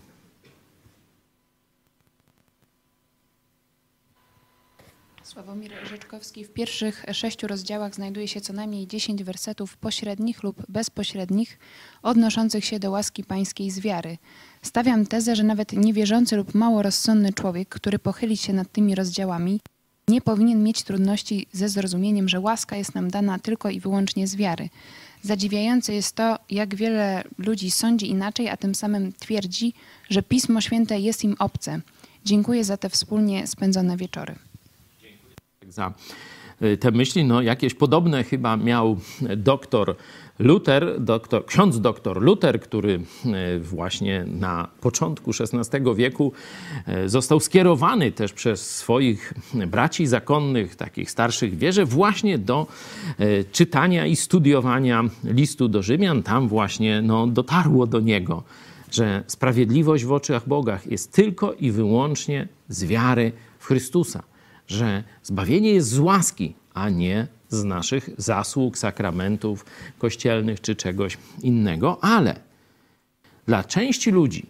Sławomir 5.36 5.72
Rzeczkowski 5.90 6.46
w 6.46 6.54
pierwszych 6.54 7.06
sześciu 7.14 7.48
rozdziałach 7.48 7.96
znajduje 7.96 8.28
się 8.28 8.42
co 8.42 8.54
najmniej 8.54 8.88
dziesięć 8.88 9.24
wersetów 9.24 9.78
pośrednich 9.78 10.44
lub 10.44 10.64
bezpośrednich 10.70 11.60
odnoszących 12.04 12.66
się 12.66 12.80
do 12.80 12.92
łaski 12.92 13.24
pańskiej 13.24 13.72
z 13.72 13.80
wiary. 13.80 14.18
Stawiam 14.66 15.06
tezę, 15.06 15.36
że 15.36 15.44
nawet 15.44 15.74
niewierzący 15.74 16.36
lub 16.36 16.56
mało 16.56 16.82
rozsądny 16.82 17.34
człowiek, 17.34 17.70
który 17.70 18.00
pochyli 18.00 18.38
się 18.38 18.54
nad 18.54 18.72
tymi 18.72 18.96
rozdziałami, 18.96 19.60
nie 20.08 20.22
powinien 20.22 20.64
mieć 20.64 20.84
trudności 20.84 21.48
ze 21.52 21.70
zrozumieniem, 21.70 22.30
że 22.30 22.40
łaska 22.40 22.76
jest 22.76 22.96
nam 22.96 23.12
dana 23.12 23.40
tylko 23.40 23.70
i 23.70 23.80
wyłącznie 23.80 24.28
z 24.28 24.36
wiary. 24.36 24.70
Zadziwiające 25.22 25.94
jest 25.94 26.16
to, 26.16 26.40
jak 26.50 26.76
wiele 26.76 27.24
ludzi 27.38 27.72
sądzi 27.72 28.10
inaczej, 28.10 28.50
a 28.50 28.58
tym 28.58 28.76
samym 28.76 29.14
twierdzi, 29.14 29.74
że 30.10 30.24
Pismo 30.24 30.62
Święte 30.62 31.00
jest 31.00 31.24
im 31.24 31.36
obce. 31.40 31.82
Dziękuję 32.26 32.64
za 32.64 32.78
te 32.78 32.90
wspólnie 32.90 33.48
spędzone 33.48 33.98
wieczory. 33.98 34.36
Dziękuję 35.02 35.36
te 36.80 36.92
myśli. 36.92 37.26
No, 37.26 37.42
jakieś 37.42 37.74
podobne 37.74 38.24
chyba 38.24 38.58
miał 38.58 38.98
doktor 39.38 39.96
Luther, 40.40 40.96
doktor, 41.00 41.46
ksiądz 41.46 41.82
doktor 41.82 42.22
Luther, 42.22 42.60
który 42.60 43.00
e, 43.26 43.60
właśnie 43.60 44.26
na 44.28 44.68
początku 44.82 45.32
XVI 45.32 45.96
wieku 45.96 46.32
e, 46.88 47.10
został 47.10 47.40
skierowany 47.40 48.12
też 48.12 48.34
przez 48.34 48.76
swoich 48.76 49.34
braci 49.68 50.08
zakonnych, 50.08 50.76
takich 50.76 51.12
starszych 51.12 51.58
wierzy, 51.58 51.86
właśnie 51.86 52.38
do 52.38 52.68
czytania 53.52 54.06
i 54.06 54.16
studiowania 54.16 55.04
listu 55.24 55.68
do 55.68 55.84
Rzymian. 55.84 56.24
Tam 56.24 56.48
właśnie 56.48 57.02
no, 57.02 57.28
dotarło 57.28 57.88
do 57.88 58.00
niego, 58.00 58.44
że 58.92 59.24
sprawiedliwość 59.28 60.06
w 60.06 60.12
oczach 60.12 60.48
Boga 60.48 60.80
jest 60.86 61.12
tylko 61.12 61.54
i 61.54 61.72
wyłącznie 61.72 62.48
z 62.70 62.84
wiary 62.84 63.32
w 63.60 63.66
Chrystusa, 63.66 64.24
że 64.68 65.04
zbawienie 65.24 65.72
jest 65.72 65.90
z 65.90 66.00
łaski, 66.00 66.56
a 66.74 66.90
nie 66.90 67.28
z 67.50 67.64
naszych 67.64 68.10
zasług, 68.18 68.78
sakramentów 68.78 69.66
kościelnych 69.98 70.62
czy 70.62 70.76
czegoś 70.76 71.18
innego, 71.42 72.04
ale 72.04 72.40
dla 73.46 73.64
części 73.64 74.12
ludzi 74.12 74.46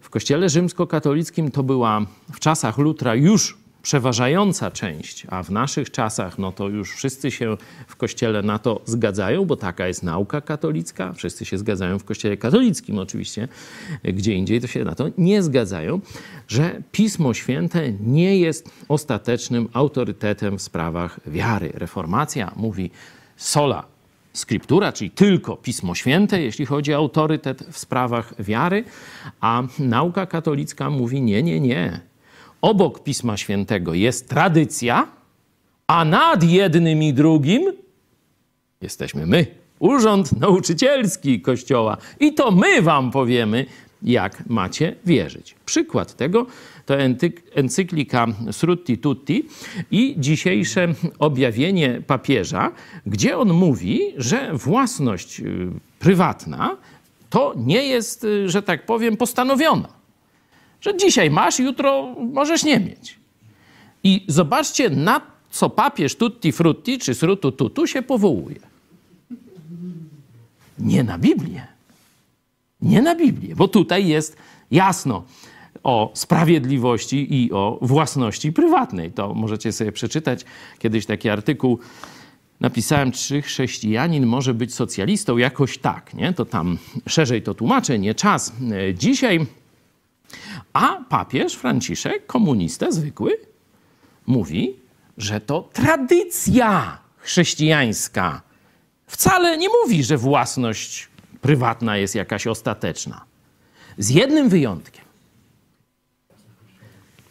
w 0.00 0.10
kościele 0.10 0.48
rzymskokatolickim 0.48 1.50
to 1.50 1.62
była 1.62 2.06
w 2.32 2.40
czasach 2.40 2.78
Lutra 2.78 3.14
już 3.14 3.58
przeważająca 3.82 4.70
część, 4.70 5.26
a 5.30 5.42
w 5.42 5.50
naszych 5.50 5.90
czasach, 5.90 6.38
no 6.38 6.52
to 6.52 6.68
już 6.68 6.94
wszyscy 6.94 7.30
się 7.30 7.56
w 7.86 7.96
kościele 7.96 8.42
na 8.42 8.58
to 8.58 8.80
zgadzają, 8.84 9.44
bo 9.44 9.56
taka 9.56 9.88
jest 9.88 10.02
nauka 10.02 10.40
katolicka, 10.40 11.12
wszyscy 11.12 11.44
się 11.44 11.58
zgadzają 11.58 11.98
w 11.98 12.04
kościele 12.04 12.36
katolickim 12.36 12.98
oczywiście, 12.98 13.48
gdzie 14.04 14.34
indziej 14.34 14.60
to 14.60 14.66
się 14.66 14.84
na 14.84 14.94
to 14.94 15.06
nie 15.18 15.42
zgadzają, 15.42 16.00
że 16.48 16.82
Pismo 16.92 17.34
Święte 17.34 17.92
nie 17.92 18.38
jest 18.38 18.70
ostatecznym 18.88 19.68
autorytetem 19.72 20.58
w 20.58 20.62
sprawach 20.62 21.20
wiary. 21.26 21.72
Reformacja 21.74 22.52
mówi 22.56 22.90
sola 23.36 23.84
Scriptura, 24.32 24.92
czyli 24.92 25.10
tylko 25.10 25.56
Pismo 25.56 25.94
Święte, 25.94 26.42
jeśli 26.42 26.66
chodzi 26.66 26.94
o 26.94 26.96
autorytet 26.96 27.62
w 27.70 27.78
sprawach 27.78 28.34
wiary, 28.38 28.84
a 29.40 29.62
nauka 29.78 30.26
katolicka 30.26 30.90
mówi 30.90 31.22
nie, 31.22 31.42
nie, 31.42 31.60
nie 31.60 32.09
obok 32.62 33.02
Pisma 33.02 33.36
Świętego 33.36 33.94
jest 33.94 34.28
tradycja, 34.28 35.06
A 35.86 36.04
nad 36.04 36.42
jednym 36.42 37.02
i 37.02 37.12
drugim 37.12 37.72
jesteśmy 38.80 39.26
my, 39.26 39.46
Urząd 39.78 40.40
Nauczycielski 40.40 41.40
Kościoła. 41.40 41.96
I 42.20 42.34
to 42.34 42.50
my 42.50 42.82
wam 42.82 43.10
powiemy, 43.10 43.66
jak 44.02 44.46
macie 44.48 44.96
wierzyć. 45.06 45.54
Przykład 45.66 46.16
tego 46.16 46.46
to 46.86 46.94
encyklika 47.54 48.26
Srutti 48.50 48.98
Tutti 48.98 49.48
i 49.90 50.14
dzisiejsze 50.18 50.88
objawienie 51.18 52.02
papieża, 52.06 52.72
gdzie 53.06 53.38
on 53.38 53.52
mówi, 53.52 54.00
że 54.16 54.50
własność 54.54 55.40
y, 55.40 55.44
prywatna 55.98 56.76
to 57.30 57.54
nie 57.56 57.84
jest, 57.86 58.24
y, 58.24 58.48
że 58.48 58.62
tak 58.62 58.86
powiem, 58.86 59.16
postanowiona. 59.16 59.99
Że 60.80 60.96
dzisiaj 60.96 61.30
masz, 61.30 61.58
jutro 61.58 62.14
możesz 62.32 62.64
nie 62.64 62.80
mieć. 62.80 63.18
I 64.04 64.24
zobaczcie, 64.28 64.90
na 64.90 65.20
co 65.50 65.70
papież 65.70 66.16
Tutti 66.16 66.52
Frutti 66.52 66.98
czy 66.98 67.14
Srutu 67.14 67.52
Tutu 67.52 67.86
się 67.86 68.02
powołuje. 68.02 68.60
Nie 70.78 71.04
na 71.04 71.18
Biblię. 71.18 71.66
Nie 72.82 73.02
na 73.02 73.14
Biblię, 73.14 73.56
bo 73.56 73.68
tutaj 73.68 74.08
jest 74.08 74.36
jasno 74.70 75.24
o 75.82 76.10
sprawiedliwości 76.14 77.44
i 77.44 77.52
o 77.52 77.78
własności 77.82 78.52
prywatnej. 78.52 79.12
To 79.12 79.34
możecie 79.34 79.72
sobie 79.72 79.92
przeczytać 79.92 80.44
kiedyś 80.78 81.06
taki 81.06 81.28
artykuł. 81.28 81.78
Napisałem, 82.60 83.12
czy 83.12 83.42
chrześcijanin 83.42 84.26
może 84.26 84.54
być 84.54 84.74
socjalistą? 84.74 85.38
Jakoś 85.38 85.78
tak, 85.78 86.14
nie? 86.14 86.32
To 86.32 86.44
tam 86.44 86.78
szerzej 87.06 87.42
to 87.42 87.54
tłumaczę, 87.54 87.98
nie 87.98 88.14
czas 88.14 88.52
e, 88.72 88.94
dzisiaj. 88.94 89.46
A 90.72 91.04
papież 91.08 91.54
Franciszek, 91.54 92.26
komunista 92.26 92.90
zwykły, 92.90 93.36
mówi, 94.26 94.76
że 95.18 95.40
to 95.40 95.68
tradycja 95.72 96.98
chrześcijańska. 97.16 98.42
Wcale 99.06 99.58
nie 99.58 99.68
mówi, 99.82 100.04
że 100.04 100.16
własność 100.16 101.08
prywatna 101.40 101.96
jest 101.96 102.14
jakaś 102.14 102.46
ostateczna. 102.46 103.24
Z 103.98 104.10
jednym 104.10 104.48
wyjątkiem. 104.48 104.99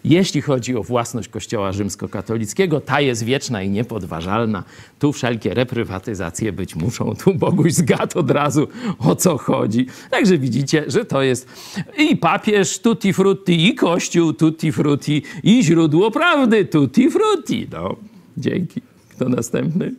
Jeśli 0.09 0.41
chodzi 0.41 0.75
o 0.75 0.83
własność 0.83 1.29
Kościoła 1.29 1.71
rzymskokatolickiego, 1.71 2.81
ta 2.81 3.01
jest 3.01 3.23
wieczna 3.23 3.63
i 3.63 3.69
niepodważalna. 3.69 4.63
Tu 4.99 5.13
wszelkie 5.13 5.53
reprywatyzacje 5.53 6.51
być 6.51 6.75
muszą. 6.75 7.15
Tu 7.15 7.35
Boguś 7.35 7.73
zgadł 7.73 8.19
od 8.19 8.31
razu, 8.31 8.67
o 8.99 9.15
co 9.15 9.37
chodzi. 9.37 9.87
Także 10.09 10.37
widzicie, 10.37 10.83
że 10.87 11.05
to 11.05 11.21
jest 11.21 11.49
i 11.97 12.17
papież 12.17 12.79
tutti 12.79 13.13
frutti, 13.13 13.67
i 13.67 13.75
Kościół 13.75 14.33
tutti 14.33 14.71
frutti, 14.71 15.23
i 15.43 15.63
źródło 15.63 16.11
prawdy 16.11 16.65
tutti 16.65 17.11
frutti. 17.11 17.67
No, 17.71 17.95
dzięki. 18.37 18.81
Kto 19.09 19.29
następny? 19.29 19.93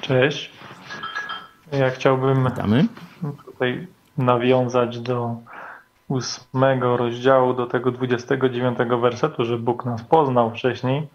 Cześć. 0.00 0.50
Ja 1.72 1.90
chciałbym 1.90 2.44
Witamy. 2.44 2.86
tutaj 3.44 3.86
nawiązać 4.18 5.00
do 5.00 5.36
ósmego 6.08 6.96
rozdziału, 6.96 7.54
do 7.54 7.66
tego 7.66 7.90
29 7.90 8.78
wersetu, 9.00 9.44
że 9.44 9.58
Bóg 9.58 9.84
nas 9.84 10.02
poznał 10.02 10.50
wcześniej. 10.50 11.08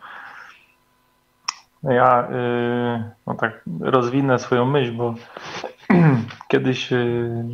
Ja 1.84 2.28
yy, 2.32 3.04
no 3.28 3.34
tak 3.34 3.64
rozwinę 3.80 4.40
swoją 4.40 4.66
myśl, 4.66 4.94
bo 4.94 5.14
kiedyś 6.52 6.92
yy, 6.92 7.46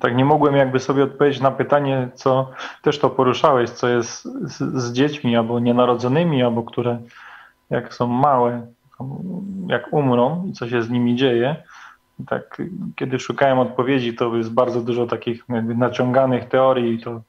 tak 0.00 0.16
nie 0.16 0.24
mogłem 0.24 0.56
jakby 0.56 0.78
sobie 0.80 1.04
odpowiedzieć 1.04 1.40
na 1.40 1.50
pytanie, 1.50 2.08
co 2.14 2.50
też 2.82 2.98
to 2.98 3.10
poruszałeś, 3.10 3.70
co 3.70 3.88
jest 3.88 4.22
z, 4.24 4.58
z 4.58 4.92
dziećmi 4.92 5.36
albo 5.36 5.60
nienarodzonymi, 5.60 6.42
albo 6.42 6.62
które 6.62 6.98
jak 7.70 7.94
są 7.94 8.06
małe, 8.06 8.66
jak 9.66 9.92
umrą 9.92 10.46
i 10.46 10.52
co 10.52 10.68
się 10.68 10.82
z 10.82 10.90
nimi 10.90 11.16
dzieje. 11.16 11.56
Tak, 12.28 12.62
kiedy 12.96 13.18
szukałem 13.18 13.58
odpowiedzi, 13.58 14.14
to 14.14 14.36
jest 14.36 14.52
bardzo 14.52 14.80
dużo 14.80 15.06
takich 15.06 15.44
naciąganych 15.76 16.48
teorii 16.48 16.94
i 16.94 17.02
to 17.02 17.20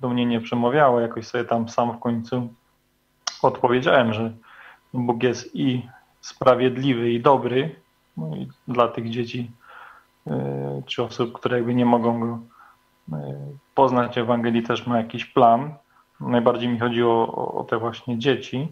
do 0.00 0.08
mnie 0.08 0.26
nie 0.26 0.40
przemawiało. 0.40 1.00
Jakoś 1.00 1.26
sobie 1.26 1.44
tam 1.44 1.68
sam 1.68 1.92
w 1.92 2.00
końcu 2.00 2.48
odpowiedziałem, 3.42 4.12
że 4.12 4.32
Bóg 4.94 5.22
jest 5.22 5.56
i 5.56 5.88
sprawiedliwy 6.20 7.10
i 7.10 7.20
dobry 7.20 7.74
no 8.16 8.36
i 8.36 8.48
dla 8.68 8.88
tych 8.88 9.10
dzieci 9.10 9.50
e, 10.26 10.82
czy 10.86 11.02
osób, 11.02 11.32
które 11.32 11.56
jakby 11.56 11.74
nie 11.74 11.86
mogą 11.86 12.20
go 12.20 12.38
e, 13.12 13.34
poznać 13.74 14.18
Ewangelii 14.18 14.62
też 14.62 14.86
ma 14.86 14.98
jakiś 14.98 15.24
plan. 15.24 15.74
Najbardziej 16.20 16.68
mi 16.68 16.78
chodzi 16.78 17.02
o, 17.02 17.34
o 17.54 17.64
te 17.64 17.78
właśnie 17.78 18.18
dzieci 18.18 18.68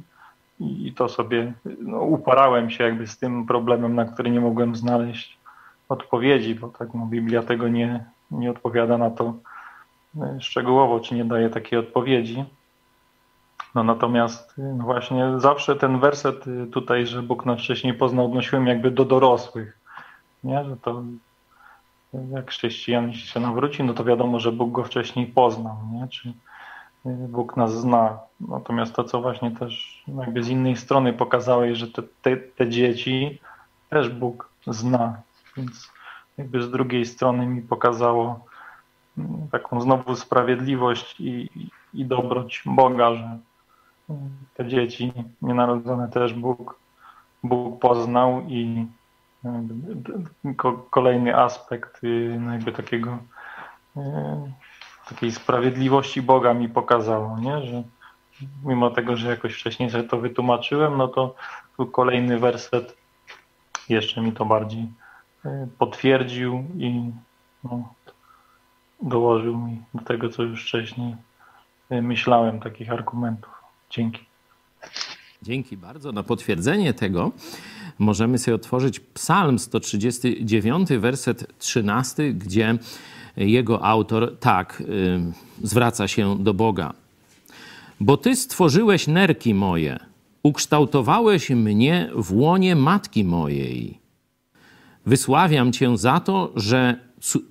i 0.61 0.92
to 0.96 1.09
sobie 1.09 1.53
no, 1.79 2.01
uparałem 2.01 2.70
się 2.70 2.85
jakby 2.85 3.07
z 3.07 3.18
tym 3.18 3.46
problemem, 3.46 3.94
na 3.94 4.05
który 4.05 4.31
nie 4.31 4.40
mogłem 4.40 4.77
znaleźć 4.77 5.39
odpowiedzi, 5.90 6.55
bo 6.55 6.68
tak 6.68 6.94
no, 6.94 7.07
Biblia 7.07 7.42
tego 7.42 7.68
nie, 7.68 8.05
nie 8.31 8.50
odpowiada 8.50 8.98
na 8.98 9.11
to 9.11 9.35
e, 10.20 10.40
szczegółowo, 10.40 11.00
czy 11.00 11.14
nie 11.14 11.24
daje 11.24 11.50
takiej 11.50 11.79
odpowiedzi. 11.79 12.44
No 13.74 13.85
natomiast 13.85 14.55
no 14.59 14.85
właśnie 14.85 15.33
zawsze 15.37 15.76
ten 15.76 16.00
werset 16.00 16.46
y, 16.46 16.66
tutaj, 16.66 17.07
że 17.07 17.22
Bóg 17.22 17.46
nas 17.46 17.61
wcześniej 17.61 17.94
poznał, 17.94 18.26
odnosiłem 18.26 18.66
jakby 18.66 18.90
do 18.90 19.05
dorosłych, 19.05 19.79
nie? 20.44 20.64
że 20.64 20.76
to 20.76 21.03
jak 22.33 22.50
chrześcijan 22.50 23.12
się 23.12 23.40
nawróci, 23.40 23.85
no 23.85 23.94
to 23.94 24.05
wiadomo, 24.05 24.40
że 24.40 24.53
Bóg 24.53 24.72
go 24.72 24.85
wcześniej 24.85 25.26
poznał, 25.26 25.76
nie? 25.92 26.09
czy 26.09 26.33
Bóg 27.05 27.57
nas 27.57 27.72
zna. 27.72 28.18
Natomiast 28.40 28.94
to, 28.94 29.05
co 29.05 29.20
właśnie 29.20 29.50
też 29.50 30.05
jakby 30.18 30.42
z 30.42 30.48
innej 30.48 30.76
strony 30.76 31.12
pokazałeś, 31.12 31.79
że 31.79 31.88
te, 31.88 32.03
te, 32.22 32.37
te 32.37 32.68
dzieci 32.68 33.38
też 33.90 34.09
Bóg 34.09 34.48
zna. 34.66 35.22
Więc 35.61 35.92
jakby 36.38 36.62
z 36.62 36.70
drugiej 36.70 37.07
strony 37.07 37.46
mi 37.46 37.62
pokazało 37.62 38.44
mm, 39.18 39.49
taką 39.53 39.81
znowu 39.81 40.16
sprawiedliwość 40.16 41.20
i, 41.20 41.49
i 41.94 42.05
dobroć 42.05 42.62
Boga, 42.66 43.14
że 43.14 43.38
mm, 44.11 44.31
te 44.55 44.68
dzieci 44.68 45.12
nienarodzone 45.42 46.09
też 46.09 46.35
Bóg, 46.35 46.79
Bóg 47.42 47.81
poznał 47.81 48.42
i 48.49 48.87
kolejny 50.90 51.37
aspekt 51.37 52.05
y, 52.05 52.37
no 52.40 52.53
jakby 52.53 52.73
takiego 52.73 53.18
y, 53.96 54.01
takiej 55.09 55.33
sprawiedliwości 55.33 56.23
Boga 56.23 56.55
mi 56.55 56.68
pokazało, 56.68 57.38
nie? 57.38 57.62
że 57.66 57.83
mimo 58.64 58.90
tego, 58.90 59.16
że 59.16 59.31
jakoś 59.31 59.55
wcześniej 59.55 59.90
sobie 59.90 60.05
to 60.05 60.16
wytłumaczyłem, 60.16 60.96
no 60.96 61.09
to 61.09 61.35
tu 61.77 61.87
kolejny 61.87 62.38
werset 62.38 62.96
jeszcze 63.88 64.20
mi 64.20 64.33
to 64.33 64.44
bardziej 64.44 64.88
potwierdził 65.79 66.64
i 66.79 67.11
no, 67.64 67.94
dołożył 69.03 69.59
mi 69.59 69.83
do 69.94 70.05
tego, 70.05 70.29
co 70.29 70.42
już 70.42 70.64
wcześniej 70.64 71.16
e, 71.90 72.03
myślałem, 72.03 72.61
takich 72.61 72.92
argumentów. 72.92 73.53
Dzięki. 73.90 74.24
Dzięki 75.42 75.76
bardzo. 75.76 76.12
Na 76.12 76.22
potwierdzenie 76.22 76.94
tego 76.94 77.33
możemy 77.98 78.38
sobie 78.38 78.55
otworzyć 78.55 79.00
Psalm 79.00 79.59
139, 79.59 80.88
werset 80.90 81.59
13, 81.59 82.33
gdzie 82.33 82.79
jego 83.37 83.85
autor 83.85 84.38
tak 84.40 84.81
y, 84.81 85.20
zwraca 85.62 86.09
się 86.09 86.38
do 86.38 86.55
Boga. 86.55 86.92
Bo 88.00 88.16
Ty 88.16 88.37
stworzyłeś 88.37 89.07
nerki 89.07 89.55
moje, 89.55 89.98
ukształtowałeś 90.42 91.50
mnie 91.50 92.11
w 92.14 92.33
łonie 92.33 92.76
matki 92.76 93.24
mojej. 93.24 93.99
Wysławiam 95.06 95.72
Cię 95.72 95.98
za 95.98 96.20
to, 96.20 96.52
że, 96.56 96.96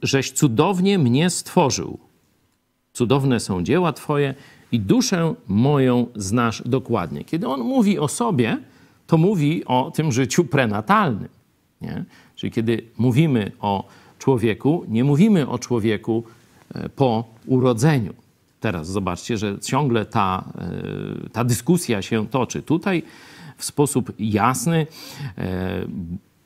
żeś 0.01 0.31
cudownie 0.31 0.99
mnie 0.99 1.29
stworzył. 1.29 1.99
Cudowne 2.93 3.39
są 3.39 3.63
dzieła 3.63 3.93
Twoje 3.93 4.33
i 4.71 4.79
duszę 4.79 5.33
moją 5.47 6.05
znasz 6.15 6.63
dokładnie. 6.65 7.23
Kiedy 7.23 7.47
on 7.47 7.61
mówi 7.61 7.99
o 7.99 8.07
sobie, 8.07 8.57
to 9.07 9.17
mówi 9.17 9.65
o 9.65 9.91
tym 9.95 10.11
życiu 10.11 10.45
prenatalnym. 10.45 11.27
Nie? 11.81 12.05
Czyli 12.35 12.51
kiedy 12.51 12.83
mówimy 12.97 13.51
o 13.59 13.87
człowieku, 14.19 14.85
nie 14.87 15.03
mówimy 15.03 15.47
o 15.47 15.59
człowieku 15.59 16.23
e, 16.75 16.89
po 16.89 17.23
urodzeniu. 17.45 18.13
Teraz 18.59 18.87
zobaczcie, 18.87 19.37
że 19.37 19.59
ciągle 19.59 20.05
ta, 20.05 20.43
e, 21.25 21.29
ta 21.29 21.43
dyskusja 21.43 22.01
się 22.01 22.27
toczy. 22.27 22.61
Tutaj 22.61 23.03
w 23.57 23.65
sposób 23.65 24.11
jasny 24.19 24.87
e, 25.37 25.87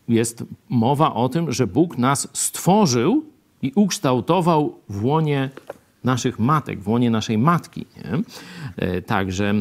jest 0.07 0.43
mowa 0.69 1.13
o 1.13 1.29
tym, 1.29 1.51
że 1.51 1.67
Bóg 1.67 1.97
nas 1.97 2.27
stworzył 2.33 3.23
i 3.61 3.71
ukształtował 3.75 4.75
w 4.89 5.05
łonie 5.05 5.49
naszych 6.03 6.39
matek, 6.39 6.79
w 6.79 6.87
łonie 6.87 7.09
naszej 7.09 7.37
matki. 7.37 7.85
Nie? 7.97 8.21
Także 9.01 9.53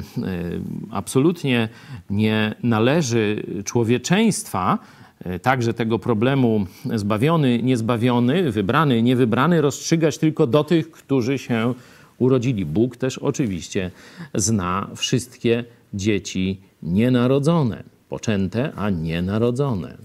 absolutnie 0.91 1.69
nie 2.11 2.55
należy 2.63 3.47
człowieczeństwa 3.65 4.79
E, 5.25 5.39
także 5.39 5.75
tego 5.75 5.99
problemu 5.99 6.67
zbawiony, 6.95 7.63
niezbawiony, 7.63 8.51
wybrany, 8.51 9.03
niewybrany 9.03 9.61
rozstrzygać 9.61 10.19
tylko 10.19 10.47
do 10.47 10.65
tych, 10.65 10.91
którzy 10.91 11.39
się 11.39 11.75
urodzili. 12.19 12.65
Bóg 12.65 12.97
też 12.97 13.19
oczywiście 13.19 13.91
zna 14.35 14.89
wszystkie 14.97 15.65
dzieci 15.95 16.61
nienarodzone, 16.83 17.83
poczęte, 18.09 18.73
a 18.77 18.91
nienarodzone. 18.91 19.97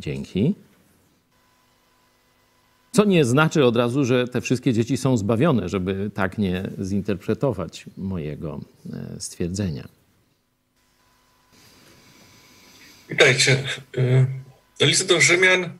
Dzięki. 0.00 0.54
Co 2.92 3.04
nie 3.04 3.24
znaczy 3.24 3.64
od 3.64 3.76
razu, 3.76 4.04
że 4.04 4.28
te 4.28 4.40
wszystkie 4.40 4.72
dzieci 4.72 4.96
są 4.96 5.16
zbawione, 5.16 5.68
żeby 5.68 6.10
tak 6.14 6.38
nie 6.38 6.70
zinterpretować 6.82 7.84
mojego 7.96 8.60
e, 8.92 9.20
stwierdzenia. 9.20 9.88
Witajcie. 13.10 13.64
Y, 13.98 14.26
list 14.80 15.08
do 15.08 15.20
Rzymian, 15.20 15.78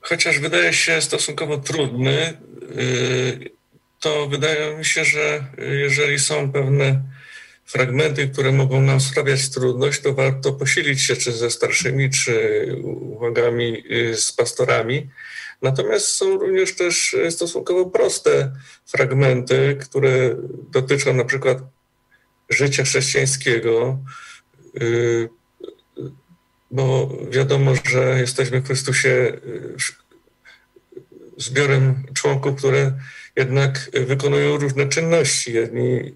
chociaż 0.00 0.38
wydaje 0.38 0.72
się 0.72 1.00
stosunkowo 1.00 1.58
trudny, 1.58 2.36
y, 2.78 3.50
to 4.00 4.28
wydaje 4.28 4.76
mi 4.76 4.84
się, 4.84 5.04
że 5.04 5.44
jeżeli 5.58 6.18
są 6.18 6.52
pewne 6.52 7.02
fragmenty, 7.64 8.28
które 8.28 8.52
mogą 8.52 8.82
nam 8.82 9.00
sprawiać 9.00 9.50
trudność, 9.50 10.00
to 10.00 10.14
warto 10.14 10.52
posilić 10.52 11.00
się 11.00 11.16
czy 11.16 11.32
ze 11.32 11.50
starszymi, 11.50 12.10
czy 12.10 12.66
uwagami 12.84 13.84
y, 13.92 14.16
z 14.16 14.32
pastorami. 14.32 15.10
Natomiast 15.62 16.06
są 16.06 16.38
również 16.38 16.76
też 16.76 17.16
stosunkowo 17.30 17.90
proste 17.90 18.52
fragmenty, 18.86 19.78
które 19.80 20.36
dotyczą 20.70 21.14
na 21.14 21.24
przykład 21.24 21.58
życia 22.50 22.84
chrześcijańskiego, 22.84 23.98
bo 26.72 27.08
wiadomo, 27.30 27.72
że 27.84 28.20
jesteśmy 28.20 28.60
w 28.60 28.66
Chrystusie 28.66 29.08
y, 29.08 29.76
zbiorem 31.36 32.04
członków, 32.14 32.58
które 32.58 32.92
jednak 33.36 33.90
wykonują 34.06 34.56
różne 34.56 34.88
czynności. 34.88 35.52
Jedni 35.52 36.12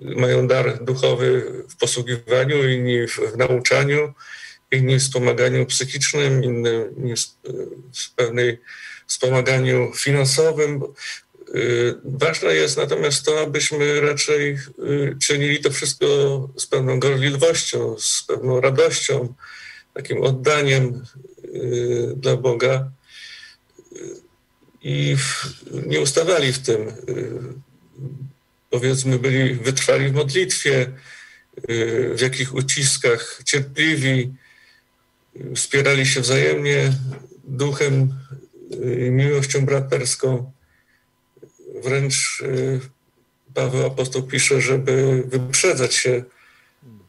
mają 0.00 0.48
dar 0.48 0.84
duchowy 0.84 1.52
w 1.68 1.76
posługiwaniu, 1.76 2.68
inni 2.68 3.08
w, 3.08 3.36
nauczaniu, 3.36 4.12
inni 4.72 4.98
w 4.98 5.02
wspomaganiu 5.02 5.66
psychicznym, 5.66 6.44
inni 6.44 7.16
w, 7.16 7.20
w 8.00 8.14
pewnej 8.14 8.58
wspomaganiu 9.06 9.92
finansowym. 9.94 10.82
Y, 11.54 11.94
ważne 12.04 12.54
jest 12.54 12.76
natomiast 12.76 13.24
to, 13.24 13.40
abyśmy 13.40 14.00
raczej 14.00 14.58
y, 14.78 15.16
czynili 15.22 15.60
to 15.60 15.70
wszystko 15.70 16.06
z 16.56 16.66
pewną 16.66 17.00
gorliwością, 17.00 17.96
z 17.98 18.24
pewną 18.28 18.60
radością, 18.60 19.34
takim 19.94 20.22
oddaniem 20.22 21.02
y, 21.44 22.12
dla 22.16 22.36
Boga 22.36 22.90
i 24.82 25.16
nie 25.86 26.00
ustawali 26.00 26.52
w 26.52 26.58
tym. 26.58 26.92
Powiedzmy, 28.80 29.18
byli 29.18 29.54
wytrwali 29.54 30.08
w 30.08 30.14
modlitwie, 30.14 30.92
w 32.14 32.20
jakich 32.20 32.54
uciskach, 32.54 33.40
cierpliwi, 33.44 34.34
wspierali 35.54 36.06
się 36.06 36.20
wzajemnie 36.20 36.92
duchem, 37.44 38.14
miłością 39.10 39.66
braterską 39.66 40.52
wręcz 41.82 42.40
y, 42.40 42.80
Paweł 43.54 43.86
Apostoł 43.86 44.22
pisze, 44.22 44.60
żeby 44.60 45.22
wyprzedzać 45.26 45.94
się 45.94 46.24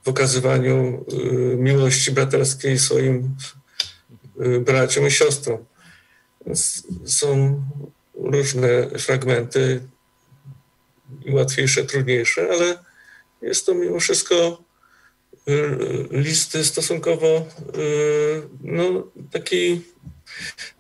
w 0.03 0.08
okazywaniu 0.08 1.06
y, 1.13 1.58
miłości 1.58 2.12
braterskiej 2.12 2.80
swoim 2.80 3.36
y, 4.41 4.60
braciom 4.60 5.08
i 5.08 5.12
siostrom. 5.12 5.65
Są 7.06 7.62
różne 8.13 8.89
fragmenty, 8.99 9.82
łatwiejsze, 11.30 11.84
trudniejsze, 11.84 12.50
ale 12.52 12.78
jest 13.41 13.65
to 13.65 13.74
mimo 13.76 14.00
wszystko 14.00 14.63
listy 16.12 16.65
stosunkowo 16.65 17.46
no, 18.62 19.04
taki 19.32 19.82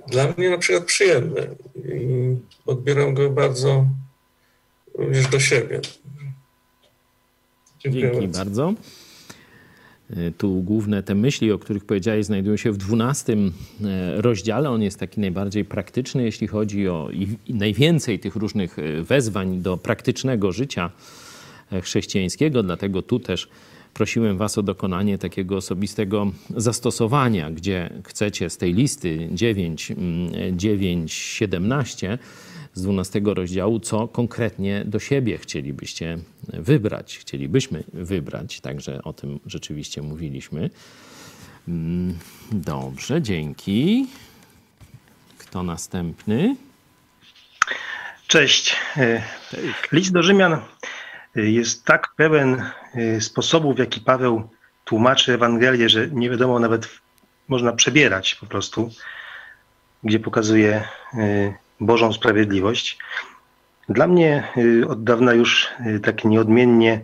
dla 0.07 0.33
mnie 0.37 0.49
na 0.49 0.57
przykład 0.57 0.85
przyjemny 0.85 1.55
i 1.75 2.35
odbieram 2.65 3.13
go 3.13 3.29
bardzo 3.29 3.85
również 4.93 5.27
do 5.27 5.39
siebie. 5.39 5.81
Dziękuję 7.79 8.11
Dzięki 8.11 8.27
bardzo. 8.27 8.39
bardzo. 8.39 8.73
E, 10.09 10.31
tu 10.31 10.61
główne 10.61 11.03
te 11.03 11.15
myśli, 11.15 11.51
o 11.51 11.59
których 11.59 11.85
powiedziałeś, 11.85 12.25
znajdują 12.25 12.57
się 12.57 12.71
w 12.71 12.77
dwunastym 12.77 13.53
e, 13.83 14.21
rozdziale. 14.21 14.69
On 14.69 14.81
jest 14.81 14.99
taki 14.99 15.19
najbardziej 15.19 15.65
praktyczny, 15.65 16.23
jeśli 16.23 16.47
chodzi 16.47 16.87
o 16.87 17.09
najwięcej 17.49 18.19
tych 18.19 18.35
różnych 18.35 18.79
e, 18.79 19.03
wezwań 19.03 19.61
do 19.61 19.77
praktycznego 19.77 20.51
życia 20.51 20.91
chrześcijańskiego, 21.83 22.63
dlatego 22.63 23.01
tu 23.01 23.19
też 23.19 23.49
prosiłem 23.93 24.37
Was 24.37 24.57
o 24.57 24.63
dokonanie 24.63 25.17
takiego 25.17 25.55
osobistego 25.55 26.31
zastosowania, 26.55 27.51
gdzie 27.51 27.89
chcecie 28.03 28.49
z 28.49 28.57
tej 28.57 28.73
listy 28.73 29.29
9, 29.31 29.93
9 30.51 31.13
17 31.13 32.17
z 32.77 32.81
12 32.81 33.21
rozdziału, 33.25 33.79
co 33.79 34.07
konkretnie 34.07 34.83
do 34.85 34.99
siebie 34.99 35.37
chcielibyście 35.37 36.17
wybrać, 36.47 37.17
chcielibyśmy 37.17 37.83
wybrać, 37.93 38.61
także 38.61 39.03
o 39.03 39.13
tym 39.13 39.39
rzeczywiście 39.45 40.01
mówiliśmy. 40.01 40.69
Mm, 41.67 42.17
dobrze, 42.51 43.21
dzięki. 43.21 44.07
Kto 45.37 45.63
następny? 45.63 46.55
Cześć. 48.27 48.75
List 49.91 50.11
do 50.11 50.23
Rzymian 50.23 50.57
jest 51.35 51.85
tak 51.85 52.07
pełen 52.15 52.63
y, 52.95 53.21
sposobów, 53.21 53.75
w 53.75 53.79
jaki 53.79 54.01
Paweł 54.01 54.49
tłumaczy 54.85 55.33
Ewangelię, 55.33 55.89
że 55.89 56.07
nie 56.11 56.29
wiadomo 56.29 56.59
nawet 56.59 56.89
można 57.47 57.73
przebierać 57.73 58.35
po 58.35 58.45
prostu, 58.45 58.89
gdzie 60.03 60.19
pokazuje 60.19 60.83
y, 61.13 61.53
Bożą 61.79 62.13
sprawiedliwość. 62.13 62.97
Dla 63.89 64.07
mnie 64.07 64.43
y, 64.57 64.87
od 64.87 65.03
dawna 65.03 65.33
już 65.33 65.69
tak 66.03 66.25
nieodmiennie 66.25 67.01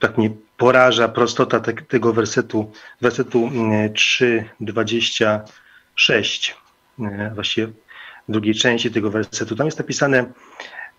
tak 0.00 0.18
mnie 0.18 0.30
poraża 0.56 1.08
prostota 1.08 1.60
tego 1.88 2.12
wersetu, 2.12 2.72
wersetu 3.00 3.50
3:26, 3.94 6.54
właściwie 7.34 7.68
drugiej 8.28 8.54
części 8.54 8.90
tego 8.90 9.10
wersetu. 9.10 9.56
Tam 9.56 9.66
jest 9.66 9.78
napisane, 9.78 10.32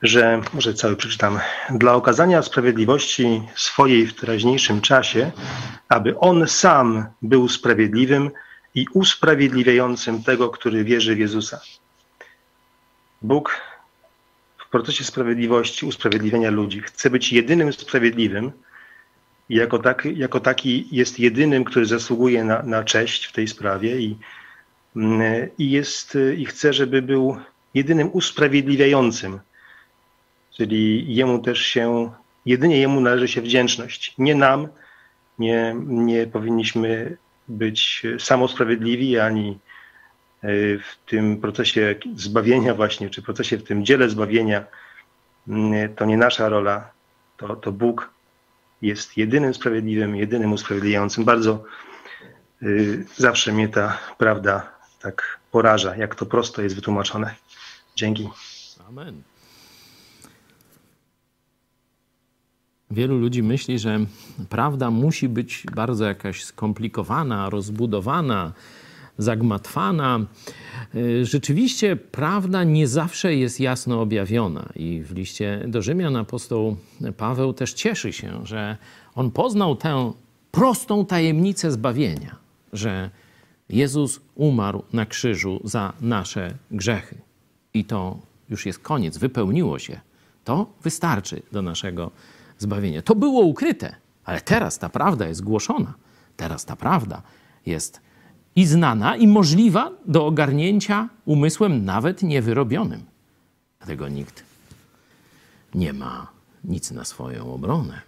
że, 0.02 0.42
może 0.54 0.74
cały 0.74 0.96
przeczytam, 0.96 1.40
dla 1.70 1.94
okazania 1.94 2.42
sprawiedliwości 2.42 3.42
swojej 3.56 4.08
w 4.08 4.16
teraźniejszym 4.16 4.82
czasie, 4.82 5.32
aby 5.90 6.20
on 6.20 6.48
sam 6.48 7.06
był 7.22 7.50
sprawiedliwym 7.50 8.32
i 8.76 8.86
usprawiedliwiającym 8.94 10.24
tego, 10.24 10.50
który 10.50 10.84
wierzy 10.84 11.16
w 11.16 11.20
Jezusa. 11.20 11.60
Bóg 13.28 13.62
w 14.58 14.70
procesie 14.70 15.04
sprawiedliwości, 15.04 15.86
usprawiedliwienia 15.86 16.52
ludzi 16.52 16.82
chce 16.82 17.10
być 17.10 17.34
jedynym 17.34 17.74
sprawiedliwym 17.74 18.52
i 19.50 19.56
jako, 19.56 19.80
tak, 19.80 20.06
jako 20.06 20.40
taki 20.40 20.88
jest 20.92 21.20
jedynym, 21.20 21.64
który 21.64 21.86
zasługuje 21.86 22.44
na, 22.44 22.64
na 22.64 22.84
cześć 22.84 23.26
w 23.26 23.32
tej 23.32 23.48
sprawie 23.48 24.00
i, 24.00 24.18
i, 25.58 25.72
jest, 25.72 26.18
i 26.38 26.46
chce, 26.46 26.74
żeby 26.74 27.02
był 27.02 27.38
jedynym 27.74 28.10
usprawiedliwiającym 28.14 29.40
czyli 30.58 31.16
jemu 31.16 31.40
też 31.40 31.62
się, 31.62 32.12
jedynie 32.46 32.78
jemu 32.78 33.02
należy 33.02 33.28
się 33.28 33.42
wdzięczność. 33.42 34.16
Nie 34.18 34.36
nam, 34.36 34.68
nie, 35.40 35.76
nie 35.86 36.28
powinniśmy 36.28 37.18
być 37.48 38.04
samosprawiedliwi 38.20 39.20
ani 39.20 39.50
e, 39.50 39.56
w 40.84 41.10
tym 41.10 41.38
procesie 41.38 41.96
zbawienia 42.16 42.74
właśnie, 42.74 43.10
czy 43.10 43.22
procesie 43.22 43.58
w 43.58 43.64
tym 43.64 43.86
dziele 43.86 44.10
zbawienia, 44.10 44.66
mm, 45.48 45.96
to 45.96 46.06
nie 46.06 46.18
nasza 46.18 46.50
rola, 46.50 46.92
to, 47.38 47.56
to 47.56 47.72
Bóg 47.72 48.10
jest 48.82 49.18
jedynym 49.18 49.54
sprawiedliwym, 49.54 50.16
jedynym 50.16 50.54
usprawiedliwiającym. 50.54 51.26
Bardzo 51.26 51.64
y, 52.64 53.06
zawsze 53.16 53.54
mnie 53.54 53.70
ta 53.70 53.98
prawda 54.18 54.72
tak 55.02 55.40
poraża, 55.52 55.96
jak 55.96 56.16
to 56.16 56.26
prosto 56.26 56.62
jest 56.62 56.76
wytłumaczone. 56.76 57.36
Dzięki. 57.96 58.30
Amen. 58.90 59.22
Wielu 62.92 63.18
ludzi 63.18 63.44
myśli, 63.44 63.80
że 63.80 64.00
prawda 64.50 64.92
musi 64.92 65.30
być 65.30 65.64
bardzo 65.76 66.06
jakaś 66.06 66.44
skomplikowana, 66.44 67.50
rozbudowana, 67.50 68.54
zagmatwana. 69.18 70.26
Y, 70.96 71.26
rzeczywiście 71.26 71.96
prawda 71.96 72.64
nie 72.64 72.88
zawsze 72.88 73.36
jest 73.36 73.60
jasno 73.60 74.02
objawiona 74.02 74.70
i 74.76 75.02
w 75.04 75.12
liście 75.12 75.64
do 75.68 75.82
Rzymian 75.82 76.16
apostoł 76.16 76.78
Paweł 77.18 77.54
też 77.54 77.74
cieszy 77.74 78.14
się, 78.14 78.46
że 78.46 78.78
on 79.16 79.32
poznał 79.32 79.76
tę 79.76 80.14
prostą 80.52 81.06
tajemnicę 81.06 81.72
zbawienia, 81.72 82.36
że 82.74 83.10
Jezus 83.70 84.22
umarł 84.36 84.84
na 84.94 85.06
krzyżu 85.06 85.60
za 85.64 85.94
nasze 86.02 86.54
grzechy. 86.72 87.18
I 87.74 87.86
to 87.86 88.20
już 88.50 88.66
jest 88.66 88.80
koniec, 88.80 89.18
wypełniło 89.18 89.80
się 89.80 90.00
To 90.44 90.66
wystarczy 90.84 91.42
do 91.52 91.62
naszego 91.62 92.12
zbawienia. 92.58 93.02
To 93.02 93.16
było 93.16 93.42
ukryte, 93.42 93.96
ale 94.26 94.42
teraz 94.42 94.80
ta 94.80 94.90
prawda 94.90 95.28
jest 95.28 95.44
głoszona. 95.44 95.94
Teraz 96.38 96.66
ta 96.66 96.76
prawda 96.76 97.22
jest 97.66 98.02
i 98.56 98.66
znana, 98.66 99.16
i 99.16 99.28
możliwa 99.28 99.92
do 100.06 100.26
ogarnięcia 100.26 101.10
umysłem 101.26 101.86
nawet 101.86 102.24
niewyrobionym. 102.24 103.06
Dlatego 103.80 104.08
nikt 104.08 104.44
nie 105.76 105.94
ma 105.94 106.28
nic 106.64 106.92
na 106.92 107.06
swoją 107.06 107.54
obronę. 107.54 108.02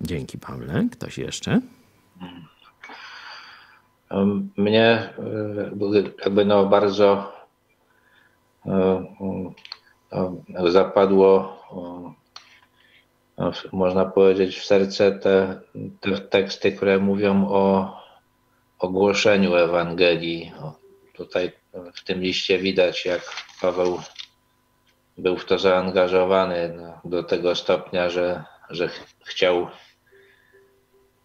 Dzięki, 0.00 0.38
Pawle. 0.38 0.88
Ktoś 0.92 1.18
jeszcze? 1.18 1.60
Mnie 4.56 5.14
y, 5.94 6.12
jakby 6.24 6.44
no 6.44 6.66
bardzo 6.66 7.32
y, 8.66 10.70
zapadło, 10.70 11.56
no, 13.38 13.52
można 13.72 14.04
powiedzieć, 14.04 14.58
w 14.58 14.64
serce 14.64 15.12
te, 15.12 15.60
te 16.00 16.18
teksty, 16.18 16.72
które 16.72 16.98
mówią 16.98 17.48
o 17.48 17.96
ogłoszeniu 18.78 19.54
Ewangelii. 19.54 20.52
Tutaj 21.12 21.52
w 21.94 22.04
tym 22.04 22.20
liście 22.20 22.58
widać, 22.58 23.04
jak 23.04 23.22
Paweł 23.60 24.00
był 25.18 25.36
w 25.36 25.44
to 25.44 25.58
zaangażowany 25.58 26.74
no, 26.76 27.00
do 27.10 27.22
tego 27.22 27.54
stopnia, 27.54 28.10
że, 28.10 28.44
że 28.70 28.90
chciał 29.24 29.68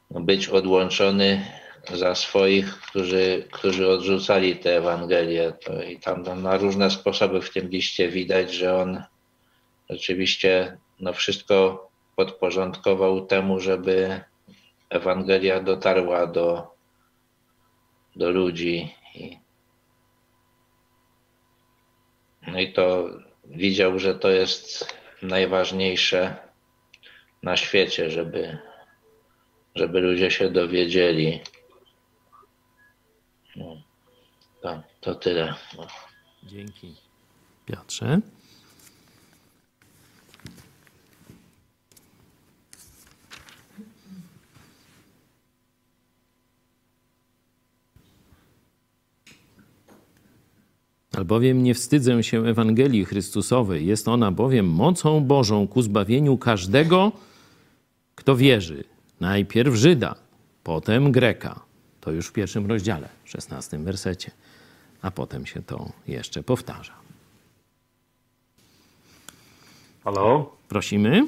być 0.10 0.48
odłączony 0.48 1.46
za 1.94 2.16
swoich, 2.16 2.78
którzy, 2.78 3.48
którzy 3.52 3.90
odrzucali 3.90 4.56
tę 4.56 4.78
Ewangelię. 4.78 5.54
To 5.66 5.84
I 5.84 6.00
tam 6.00 6.42
na 6.42 6.58
różne 6.58 6.92
sposoby 6.92 7.42
w 7.42 7.54
tym 7.54 7.70
liście 7.70 8.10
widać, 8.10 8.54
że 8.54 8.78
on 8.78 9.04
rzeczywiście 9.90 10.78
no, 11.00 11.14
wszystko 11.14 11.88
podporządkował 12.16 13.26
temu, 13.26 13.60
żeby 13.60 14.22
Ewangelia 14.90 15.60
dotarła 15.60 16.28
do, 16.28 16.68
do 18.16 18.32
ludzi. 18.32 18.96
I, 19.16 19.38
no 22.48 22.60
i 22.60 22.74
to 22.74 23.10
widział, 23.46 24.00
że 24.00 24.16
to 24.16 24.30
jest 24.30 24.96
najważniejsze 25.22 26.36
na 27.44 27.58
świecie, 27.58 28.10
żeby, 28.10 28.58
żeby 29.76 30.00
ludzie 30.00 30.32
się 30.32 30.50
dowiedzieli. 30.50 31.42
No, 33.56 33.82
to, 34.62 34.84
to 35.02 35.16
tyle. 35.16 35.54
Dzięki. 36.44 36.96
Piotrze. 37.66 38.22
Albowiem 51.22 51.64
nie 51.64 51.74
wstydzę 51.74 52.24
się 52.24 52.46
Ewangelii 52.46 53.06
Chrystusowej. 53.06 53.86
Jest 53.86 54.08
ona 54.08 54.32
bowiem 54.32 54.66
mocą 54.70 55.24
Bożą 55.24 55.68
ku 55.68 55.82
zbawieniu 55.82 56.38
każdego, 56.38 57.12
kto 58.16 58.36
wierzy. 58.36 58.84
Najpierw 59.20 59.76
Żyda, 59.76 60.16
potem 60.64 61.12
Greka. 61.12 61.60
To 62.02 62.12
już 62.12 62.28
w 62.28 62.34
pierwszym 62.34 62.66
rozdziale, 62.66 63.10
w 63.24 63.30
szesnastym 63.30 63.84
wersecie. 63.84 64.32
A 65.02 65.12
potem 65.12 65.46
się 65.46 65.62
to 65.62 65.86
jeszcze 66.08 66.44
powtarza. 66.44 66.94
Halo? 70.04 70.56
Prosimy. 70.70 71.28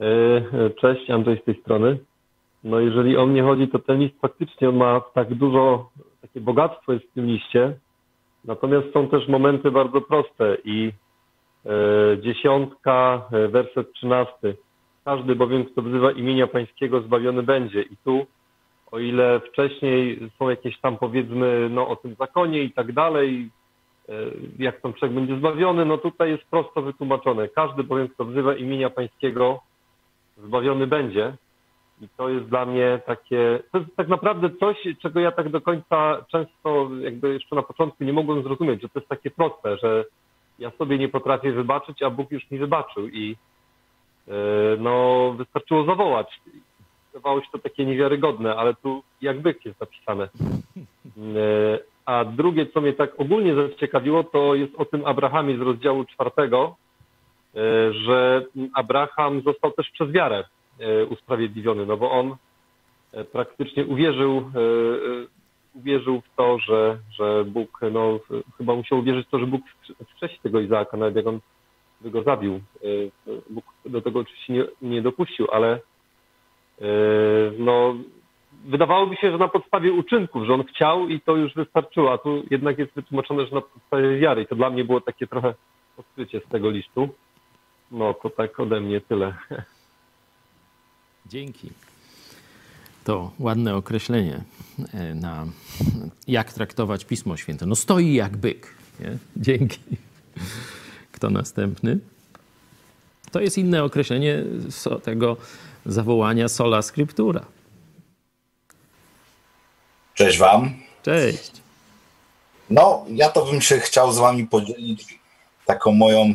E, 0.00 0.04
e, 0.06 0.70
cześć, 0.70 1.10
Andrzej 1.10 1.40
z 1.42 1.44
tej 1.44 1.60
strony. 1.60 1.98
No 2.64 2.80
jeżeli 2.80 3.16
o 3.16 3.26
mnie 3.26 3.42
chodzi, 3.42 3.68
to 3.68 3.78
ten 3.78 3.98
list 3.98 4.14
faktycznie 4.20 4.68
on 4.68 4.76
ma 4.76 5.00
tak 5.00 5.34
dużo, 5.34 5.90
takie 6.22 6.40
bogactwo 6.40 6.92
jest 6.92 7.04
w 7.04 7.12
tym 7.12 7.26
liście, 7.26 7.78
Natomiast 8.44 8.92
są 8.92 9.08
też 9.08 9.28
momenty 9.28 9.70
bardzo 9.70 10.00
proste 10.00 10.56
i 10.64 10.92
e, 11.66 11.70
dziesiątka, 12.22 13.22
e, 13.32 13.48
werset 13.48 13.92
trzynasty. 13.92 14.56
Każdy 15.04 15.34
bowiem, 15.36 15.64
kto 15.64 15.82
wzywa 15.82 16.12
imienia 16.12 16.46
Pańskiego, 16.46 17.00
zbawiony 17.00 17.42
będzie. 17.42 17.82
I 17.82 17.96
tu, 18.04 18.26
o 18.90 18.98
ile 18.98 19.40
wcześniej 19.40 20.30
są 20.38 20.50
jakieś 20.50 20.80
tam 20.80 20.98
powiedzmy 20.98 21.68
no, 21.70 21.88
o 21.88 21.96
tym 21.96 22.14
zakonie 22.14 22.62
i 22.62 22.72
tak 22.72 22.92
dalej, 22.92 23.50
e, 24.08 24.12
jak 24.58 24.80
tam 24.80 24.94
człowiek 24.94 25.14
będzie 25.14 25.36
zbawiony, 25.36 25.84
no 25.84 25.98
tutaj 25.98 26.30
jest 26.30 26.44
prosto 26.44 26.82
wytłumaczone. 26.82 27.48
Każdy 27.48 27.84
bowiem, 27.84 28.08
kto 28.08 28.24
wzywa 28.24 28.54
imienia 28.54 28.90
Pańskiego, 28.90 29.60
zbawiony 30.36 30.86
będzie. 30.86 31.36
I 32.00 32.08
to 32.16 32.28
jest 32.28 32.46
dla 32.46 32.66
mnie 32.66 33.00
takie, 33.06 33.62
to 33.72 33.78
jest 33.78 33.96
tak 33.96 34.08
naprawdę 34.08 34.50
coś, 34.60 34.76
czego 35.02 35.20
ja 35.20 35.32
tak 35.32 35.48
do 35.48 35.60
końca 35.60 36.24
często 36.32 36.90
jakby 37.00 37.32
jeszcze 37.32 37.56
na 37.56 37.62
początku 37.62 38.04
nie 38.04 38.12
mogłem 38.12 38.42
zrozumieć, 38.42 38.82
że 38.82 38.88
to 38.88 38.98
jest 38.98 39.08
takie 39.08 39.30
proste, 39.30 39.76
że 39.78 40.04
ja 40.58 40.70
sobie 40.70 40.98
nie 40.98 41.08
potrafię 41.08 41.52
wybaczyć, 41.52 42.02
a 42.02 42.10
Bóg 42.10 42.30
już 42.30 42.50
mi 42.50 42.58
wybaczył 42.58 43.08
i 43.08 43.36
yy, 44.26 44.34
no 44.78 45.34
wystarczyło 45.38 45.84
zawołać. 45.84 46.40
Wydawało 47.12 47.40
się 47.40 47.46
to 47.52 47.58
takie 47.58 47.86
niewiarygodne, 47.86 48.56
ale 48.56 48.74
tu 48.74 49.02
jak 49.20 49.40
byk 49.40 49.64
jest 49.64 49.80
napisane. 49.80 50.28
Yy, 51.16 51.78
a 52.06 52.24
drugie, 52.24 52.66
co 52.66 52.80
mnie 52.80 52.92
tak 52.92 53.20
ogólnie 53.20 53.54
zaciekawiło, 53.54 54.24
to 54.24 54.54
jest 54.54 54.74
o 54.76 54.84
tym 54.84 55.06
Abrahamie 55.06 55.58
z 55.58 55.60
rozdziału 55.60 56.04
czwartego, 56.04 56.76
yy, 57.54 57.92
że 57.92 58.44
Abraham 58.74 59.42
został 59.42 59.72
też 59.72 59.90
przez 59.90 60.10
wiarę 60.10 60.44
E, 60.44 60.57
usprawiedliwiony, 61.10 61.86
no 61.86 61.96
bo 61.96 62.10
on 62.10 62.36
e, 63.12 63.24
praktycznie 63.24 63.86
uwierzył, 63.86 64.36
e, 64.36 64.42
uwierzył 65.78 66.20
w 66.20 66.36
to, 66.36 66.58
że, 66.58 66.98
że 67.10 67.44
Bóg, 67.44 67.80
no 67.92 68.20
chyba 68.58 68.74
musiał 68.74 68.98
uwierzyć 68.98 69.26
w 69.26 69.30
to, 69.30 69.38
że 69.38 69.46
Bóg 69.46 69.62
wcześniej 70.16 70.40
tego 70.42 70.60
Izaaka, 70.60 70.96
nawet 70.96 71.16
jak 71.16 71.26
on 71.26 71.40
by 72.00 72.10
go 72.10 72.22
zabił. 72.22 72.60
Bóg 73.50 73.64
do 73.86 74.02
tego 74.02 74.20
oczywiście 74.20 74.52
nie, 74.52 74.64
nie 74.82 75.02
dopuścił, 75.02 75.46
ale 75.52 75.80
no 77.58 77.94
wydawałoby 78.64 79.16
się, 79.16 79.30
że 79.30 79.38
na 79.38 79.48
podstawie 79.48 79.92
uczynków, 79.92 80.46
że 80.46 80.54
on 80.54 80.64
chciał 80.64 81.08
i 81.08 81.20
to 81.20 81.36
już 81.36 81.54
wystarczyło, 81.54 82.12
a 82.12 82.18
tu 82.18 82.42
jednak 82.50 82.78
jest 82.78 82.94
wytłumaczone, 82.94 83.46
że 83.46 83.54
na 83.54 83.60
podstawie 83.60 84.18
wiary 84.18 84.42
i 84.42 84.46
to 84.46 84.56
dla 84.56 84.70
mnie 84.70 84.84
było 84.84 85.00
takie 85.00 85.26
trochę 85.26 85.54
odkrycie 85.96 86.40
z 86.40 86.48
tego 86.48 86.70
listu. 86.70 87.08
No 87.90 88.14
to 88.14 88.30
tak 88.30 88.60
ode 88.60 88.80
mnie 88.80 89.00
tyle. 89.00 89.34
Dzięki. 91.28 91.70
To 93.04 93.30
ładne 93.38 93.76
określenie 93.76 94.44
e, 94.94 95.14
na 95.14 95.46
jak 96.26 96.52
traktować 96.52 97.04
Pismo 97.04 97.36
Święte. 97.36 97.66
No 97.66 97.76
stoi 97.76 98.14
jak 98.14 98.36
byk. 98.36 98.74
Nie? 99.00 99.18
Dzięki. 99.36 99.80
Kto 101.12 101.30
następny? 101.30 101.98
To 103.30 103.40
jest 103.40 103.58
inne 103.58 103.84
określenie 103.84 104.44
tego 105.02 105.36
zawołania 105.86 106.48
sola 106.48 106.82
scriptura. 106.82 107.44
Cześć 110.14 110.38
Wam. 110.38 110.74
Cześć. 111.02 111.52
No, 112.70 113.04
ja 113.08 113.28
to 113.28 113.44
bym 113.46 113.60
się 113.60 113.80
chciał 113.80 114.12
z 114.12 114.18
Wami 114.18 114.46
podzielić 114.46 115.18
taką 115.66 115.92
moją 115.92 116.34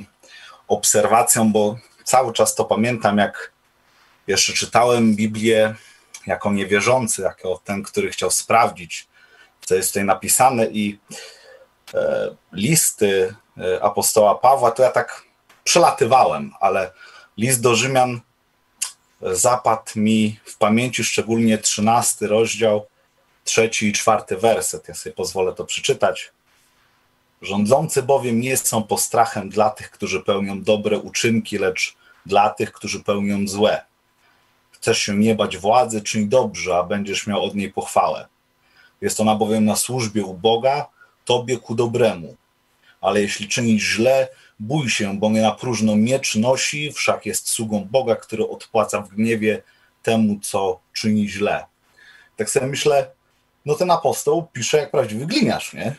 obserwacją, 0.68 1.52
bo 1.52 1.78
cały 2.04 2.34
czas 2.34 2.56
to 2.56 2.66
pamiętam, 2.66 3.18
jak 3.18 3.53
jeszcze 4.28 4.54
czytałem 4.54 5.16
Biblię 5.16 5.76
jako 6.28 6.52
niewierzący, 6.52 7.22
jako 7.22 7.62
ten, 7.64 7.84
który 7.84 8.12
chciał 8.12 8.32
sprawdzić, 8.32 9.08
co 9.66 9.76
jest 9.76 9.90
tutaj 9.90 10.06
napisane 10.06 10.66
i 10.66 11.00
e, 11.94 12.36
listy 12.52 13.36
e, 13.58 13.84
apostoła 13.84 14.36
Pawła, 14.36 14.72
to 14.72 14.84
ja 14.84 14.92
tak 14.92 15.24
przelatywałem, 15.64 16.52
ale 16.60 16.92
list 17.38 17.62
do 17.62 17.76
Rzymian 17.76 18.22
zapadł 19.22 19.92
mi 19.96 20.40
w 20.46 20.58
pamięci 20.58 21.04
szczególnie 21.04 21.58
13 21.58 22.28
rozdział, 22.28 22.86
trzeci 23.44 23.88
i 23.88 23.94
czwarty 23.94 24.38
werset. 24.38 24.88
Ja 24.88 24.94
sobie 24.94 25.16
pozwolę 25.16 25.54
to 25.54 25.66
przeczytać. 25.66 26.32
Rządzący 27.42 28.04
bowiem 28.04 28.42
nie 28.42 28.58
są 28.58 28.84
postrachem 28.84 29.50
dla 29.50 29.70
tych, 29.70 29.92
którzy 29.92 30.20
pełnią 30.20 30.62
dobre 30.62 31.00
uczynki, 31.00 31.58
lecz 31.58 31.96
dla 32.26 32.50
tych, 32.50 32.72
którzy 32.72 33.04
pełnią 33.04 33.48
złe 33.48 33.86
chcesz 34.84 34.98
się 34.98 35.18
nie 35.18 35.36
bać 35.36 35.58
władzy, 35.58 36.02
czyń 36.02 36.30
dobrze, 36.30 36.78
a 36.78 36.84
będziesz 36.84 37.28
miał 37.28 37.44
od 37.44 37.56
niej 37.56 37.74
pochwałę. 37.74 38.28
Jest 39.02 39.20
ona 39.20 39.36
bowiem 39.36 39.66
na 39.66 39.76
służbie 39.76 40.26
u 40.26 40.34
Boga, 40.34 40.88
tobie 41.26 41.58
ku 41.58 41.76
dobremu. 41.76 42.36
Ale 43.02 43.22
jeśli 43.22 43.48
czynisz 43.48 43.84
źle, 43.84 44.28
bój 44.60 44.90
się, 44.90 45.20
bo 45.20 45.30
nie 45.30 45.42
na 45.42 45.52
próżno 45.52 45.96
miecz 45.96 46.36
nosi, 46.36 46.92
wszak 46.92 47.26
jest 47.26 47.50
sługą 47.50 47.88
Boga, 47.92 48.16
który 48.16 48.48
odpłaca 48.48 49.02
w 49.02 49.10
gniewie 49.10 49.64
temu, 50.02 50.40
co 50.40 50.80
czyni 50.94 51.30
źle. 51.30 51.66
Tak 52.36 52.50
sobie 52.50 52.68
myślę, 52.68 53.12
no 53.66 53.76
ten 53.76 53.92
apostoł 53.92 54.48
pisze 54.54 54.78
jak 54.78 54.92
prawdziwy 54.92 55.26
gliniarz, 55.26 55.74
nie? 55.74 55.96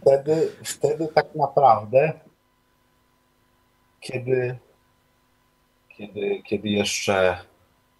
wtedy, 0.00 0.52
wtedy 0.64 1.08
tak 1.14 1.34
naprawdę, 1.34 2.12
kiedy, 4.00 4.58
kiedy, 6.00 6.42
kiedy 6.42 6.68
jeszcze 6.68 7.38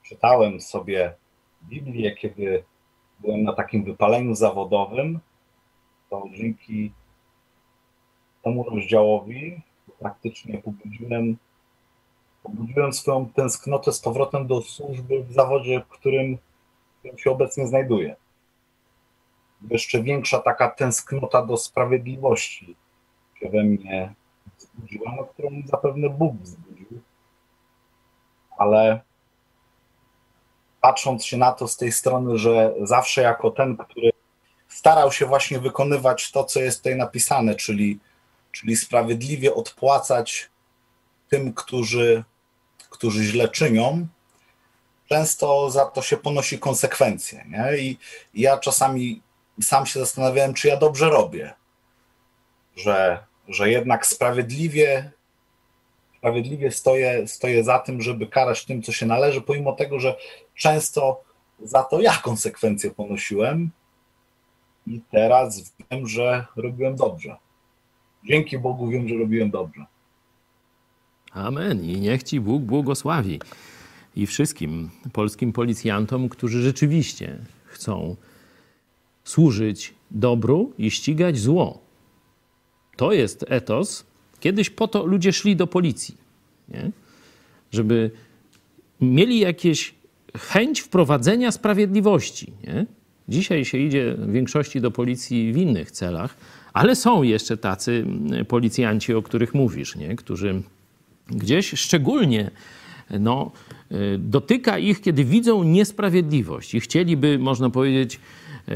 czytałem 0.03 0.61
sobie 0.61 1.15
Biblię, 1.63 2.17
kiedy 2.17 2.65
byłem 3.19 3.43
na 3.43 3.53
takim 3.53 3.85
wypaleniu 3.85 4.35
zawodowym, 4.35 5.21
to 6.11 6.25
dzięki 6.35 6.93
temu 8.43 8.71
rozdziałowi 8.71 9.61
praktycznie 9.99 10.59
pobudziłem, 10.59 11.37
pobudziłem 12.43 12.93
swoją 12.93 13.29
tęsknotę 13.29 13.93
z 13.93 14.01
powrotem 14.01 14.47
do 14.47 14.63
służby 14.63 15.25
w 15.25 15.33
zawodzie, 15.33 15.81
w 15.81 15.89
którym, 15.89 16.39
się 17.17 17.31
obecnie 17.31 17.67
znajduję. 17.67 18.17
Jeszcze 19.71 20.03
większa 20.03 20.39
taka 20.39 20.71
tęsknota 20.71 21.47
do 21.47 21.57
sprawiedliwości 21.57 22.77
się 23.41 23.49
we 23.49 23.63
mnie 23.63 24.15
wzbudziła, 24.59 25.15
no, 25.17 25.25
którą 25.25 25.51
zapewne 25.67 26.09
Bóg 26.09 26.37
wzbudził. 26.37 26.69
Ale 28.61 29.01
patrząc 30.81 31.25
się 31.25 31.37
na 31.37 31.53
to 31.53 31.68
z 31.68 31.77
tej 31.77 31.92
strony, 31.92 32.38
że 32.38 32.75
zawsze 32.83 33.23
jako 33.23 33.51
ten, 33.51 33.77
który 33.77 34.11
starał 34.68 35.12
się 35.12 35.27
właśnie 35.27 35.61
wykonywać 35.61 36.31
to, 36.31 36.44
co 36.44 36.61
jest 36.61 36.79
tutaj 36.79 36.96
napisane, 36.96 37.55
czyli, 37.55 37.99
czyli 38.53 38.77
sprawiedliwie 38.77 39.55
odpłacać 39.55 40.51
tym, 41.29 41.55
którzy, 41.55 42.25
którzy 42.90 43.25
źle 43.25 43.49
czynią, 43.49 44.07
często 45.09 45.70
za 45.70 45.85
to 45.85 46.03
się 46.03 46.16
ponosi 46.16 46.59
konsekwencje. 46.59 47.44
Nie? 47.49 47.79
I, 47.79 47.99
ja 48.35 48.59
czasami 48.59 49.23
sam 49.62 49.87
się 49.87 50.01
zastanawiałem, 50.01 50.55
czy 50.55 50.68
ja 50.68 50.77
dobrze 50.77 51.11
robię, 51.11 51.55
że, 52.77 53.25
że 53.49 53.70
jednak 53.70 54.07
sprawiedliwie 54.07 55.12
sprawiedliwie 56.20 56.70
stoję, 56.70 57.28
stoję 57.28 57.64
za 57.64 57.78
tym, 57.78 58.02
żeby 58.02 58.26
karać 58.26 58.64
tym, 58.64 58.83
co 58.83 58.92
się 58.92 59.06
należy, 59.06 59.40
pomimo 59.40 59.72
tego, 59.72 60.00
że 60.00 60.16
często 60.54 61.24
za 61.62 61.83
to 61.83 62.00
ja 62.00 62.12
konsekwencje 62.12 62.90
ponosiłem 62.90 63.70
i 64.87 65.00
teraz 65.11 65.72
wiem, 65.90 66.09
że 66.09 66.46
robiłem 66.56 66.96
dobrze. 66.96 67.37
Dzięki 68.24 68.59
Bogu 68.59 68.88
wiem, 68.88 69.09
że 69.09 69.14
robiłem 69.14 69.50
dobrze. 69.50 69.87
Amen. 71.33 71.85
I 71.85 72.00
niech 72.00 72.22
Ci 72.22 72.40
Bóg 72.40 72.62
błogosławi. 72.62 73.40
I 74.16 74.26
wszystkim 74.26 74.90
polskim 75.12 75.52
policjantom, 75.52 76.28
którzy 76.28 76.62
rzeczywiście 76.62 77.38
chcą 77.64 78.16
służyć 79.24 79.94
dobru 80.11 80.72
i 80.78 80.90
ścigać 80.90 81.38
zło. 81.38 81.78
To 82.96 83.12
jest 83.12 83.44
etos, 83.48 84.10
Kiedyś 84.40 84.70
po 84.70 84.88
to 84.88 85.07
ludzie 85.07 85.33
szli 85.33 85.57
do 85.57 85.66
policji, 85.66 86.14
nie? 86.68 86.90
żeby 87.72 88.11
mieli 89.00 89.38
jakieś 89.38 89.94
chęć 90.38 90.81
wprowadzenia 90.81 91.53
sprawiedliwości. 91.53 92.53
Nie? 92.64 92.87
Dzisiaj 93.29 93.64
się 93.64 93.79
idzie 93.79 94.14
w 94.18 94.33
większości 94.33 94.81
do 94.81 94.90
policji 94.90 95.53
w 95.53 95.57
innych 95.57 95.90
celach, 95.90 96.37
ale 96.72 96.96
są 96.96 97.22
jeszcze 97.22 97.57
tacy 97.57 98.07
policjanci, 98.48 99.14
o 99.14 99.22
których 99.22 99.55
mówisz, 99.55 99.96
nie? 99.96 100.16
którzy 100.16 100.62
gdzieś 101.29 101.70
szczególnie 101.70 102.50
no, 103.20 103.53
dotyka 104.18 104.79
ich, 104.79 105.00
kiedy 105.00 105.24
widzą 105.24 105.64
niesprawiedliwość 105.64 106.74
i 106.74 106.81
chcieliby, 106.81 107.38
można 107.38 107.70
powiedzieć, 107.70 108.20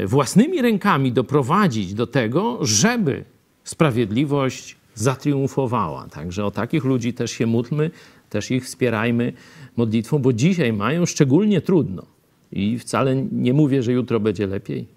własnymi 0.05 0.61
rękami 0.61 1.11
doprowadzić 1.11 1.93
do 1.93 2.07
tego, 2.07 2.65
żeby 2.65 3.23
sprawiedliwość 3.63 4.75
zatriumfowała. 4.95 6.07
Także 6.07 6.45
o 6.45 6.51
takich 6.51 6.83
ludzi 6.83 7.13
też 7.13 7.31
się 7.31 7.45
módlmy, 7.45 7.91
też 8.29 8.51
ich 8.51 8.65
wspierajmy 8.65 9.33
modlitwą, 9.77 10.19
bo 10.19 10.33
dzisiaj 10.33 10.73
mają 10.73 11.05
szczególnie 11.05 11.61
trudno. 11.61 12.05
I 12.51 12.79
wcale 12.79 13.15
nie 13.31 13.53
mówię, 13.53 13.83
że 13.83 13.91
jutro 13.91 14.19
będzie 14.19 14.47
lepiej. 14.47 14.87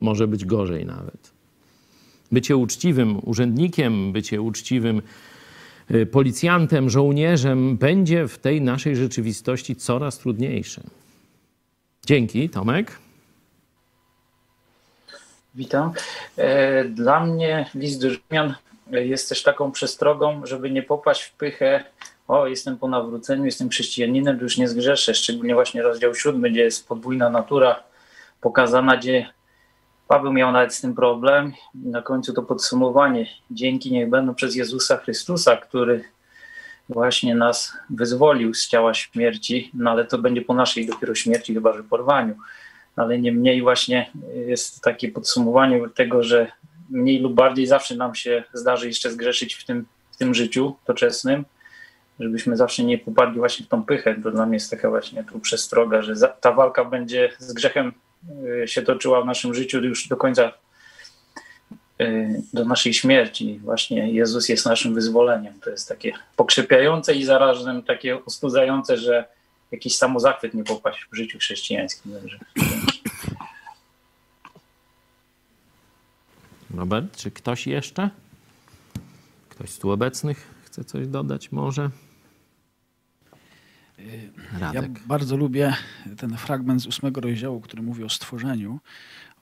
Może 0.00 0.28
być 0.28 0.44
gorzej 0.44 0.86
nawet. 0.86 1.32
Bycie 2.32 2.56
uczciwym 2.56 3.20
urzędnikiem, 3.22 4.12
bycie 4.12 4.42
uczciwym 4.42 5.02
y, 5.90 6.06
policjantem, 6.06 6.90
żołnierzem 6.90 7.76
będzie 7.76 8.28
w 8.28 8.38
tej 8.38 8.60
naszej 8.60 8.96
rzeczywistości 8.96 9.76
coraz 9.76 10.18
trudniejsze. 10.18 10.82
Dzięki, 12.06 12.50
Tomek. 12.50 12.98
Witam. 15.54 15.92
E, 16.36 16.84
dla 16.84 17.26
mnie 17.26 17.70
list 17.74 18.02
do 18.02 18.10
Rzymian 18.10 18.54
jest 18.90 19.28
też 19.28 19.42
taką 19.42 19.72
przestrogą, 19.72 20.46
żeby 20.46 20.70
nie 20.70 20.82
popaść 20.82 21.22
w 21.22 21.32
pychę, 21.32 21.84
o 22.28 22.46
jestem 22.46 22.78
po 22.78 22.88
nawróceniu, 22.88 23.44
jestem 23.44 23.68
chrześcijaninem, 23.68 24.38
już 24.40 24.58
nie 24.58 24.68
zgrzeszę, 24.68 25.14
szczególnie 25.14 25.54
właśnie 25.54 25.82
rozdział 25.82 26.14
siódmy, 26.14 26.50
gdzie 26.50 26.60
jest 26.60 26.88
podwójna 26.88 27.30
natura 27.30 27.82
pokazana, 28.40 28.96
gdzie 28.96 29.26
Paweł 30.08 30.32
miał 30.32 30.52
nawet 30.52 30.74
z 30.74 30.80
tym 30.80 30.94
problem. 30.94 31.52
Na 31.74 32.02
końcu 32.02 32.32
to 32.32 32.42
podsumowanie. 32.42 33.26
Dzięki 33.50 33.92
niech 33.92 34.10
będą 34.10 34.34
przez 34.34 34.56
Jezusa 34.56 34.96
Chrystusa, 34.96 35.56
który 35.56 36.04
właśnie 36.88 37.34
nas 37.34 37.72
wyzwolił 37.90 38.54
z 38.54 38.68
ciała 38.68 38.94
śmierci, 38.94 39.70
no 39.74 39.90
ale 39.90 40.04
to 40.04 40.18
będzie 40.18 40.42
po 40.42 40.54
naszej 40.54 40.86
dopiero 40.86 41.14
śmierci, 41.14 41.54
chyba 41.54 41.72
że 41.72 41.84
porwaniu. 41.84 42.34
Ale 42.96 43.18
niemniej 43.18 43.62
właśnie 43.62 44.10
jest 44.46 44.82
takie 44.82 45.08
podsumowanie 45.08 45.88
tego, 45.88 46.22
że 46.22 46.52
mniej 46.90 47.20
lub 47.20 47.34
bardziej 47.34 47.66
zawsze 47.66 47.96
nam 47.96 48.14
się 48.14 48.44
zdarzy 48.52 48.86
jeszcze 48.86 49.10
zgrzeszyć 49.10 49.54
w 49.54 49.64
tym, 49.64 49.86
w 50.12 50.16
tym 50.16 50.34
życiu 50.34 50.76
doczesnym, 50.86 51.44
żebyśmy 52.20 52.56
zawsze 52.56 52.84
nie 52.84 52.98
popadli 52.98 53.38
właśnie 53.38 53.66
w 53.66 53.68
tą 53.68 53.84
pychę. 53.84 54.14
To 54.22 54.30
dla 54.30 54.46
mnie 54.46 54.56
jest 54.56 54.70
taka 54.70 54.90
właśnie 54.90 55.24
tu 55.24 55.40
przestroga, 55.40 56.02
że 56.02 56.16
za, 56.16 56.28
ta 56.28 56.52
walka 56.52 56.84
będzie 56.84 57.32
z 57.38 57.52
grzechem 57.52 57.92
y, 58.62 58.68
się 58.68 58.82
toczyła 58.82 59.22
w 59.22 59.26
naszym 59.26 59.54
życiu 59.54 59.84
już 59.84 60.08
do 60.08 60.16
końca, 60.16 60.52
y, 62.00 62.42
do 62.52 62.64
naszej 62.64 62.94
śmierci. 62.94 63.60
Właśnie 63.64 64.12
Jezus 64.12 64.48
jest 64.48 64.66
naszym 64.66 64.94
wyzwoleniem. 64.94 65.54
To 65.60 65.70
jest 65.70 65.88
takie 65.88 66.12
pokrzepiające 66.36 67.14
i 67.14 67.24
zarazem 67.24 67.82
takie 67.82 68.24
ostudzające, 68.24 68.96
że 68.96 69.24
jakiś 69.72 69.96
samozachwyt 69.96 70.54
nie 70.54 70.64
popaść 70.64 71.06
w 71.12 71.16
życiu 71.16 71.38
chrześcijańskim. 71.38 72.12
Także. 72.12 72.38
Robert, 76.76 77.16
czy 77.16 77.30
ktoś 77.30 77.66
jeszcze? 77.66 78.10
Ktoś 79.48 79.70
z 79.70 79.78
tu 79.78 79.90
obecnych 79.90 80.54
chce 80.64 80.84
coś 80.84 81.06
dodać 81.06 81.52
może? 81.52 81.90
Radek. 84.58 84.82
Ja 84.82 85.06
bardzo 85.06 85.36
lubię 85.36 85.74
ten 86.16 86.36
fragment 86.36 86.82
z 86.82 86.86
ósmego 86.86 87.20
rozdziału, 87.20 87.60
który 87.60 87.82
mówi 87.82 88.04
o 88.04 88.08
stworzeniu, 88.08 88.80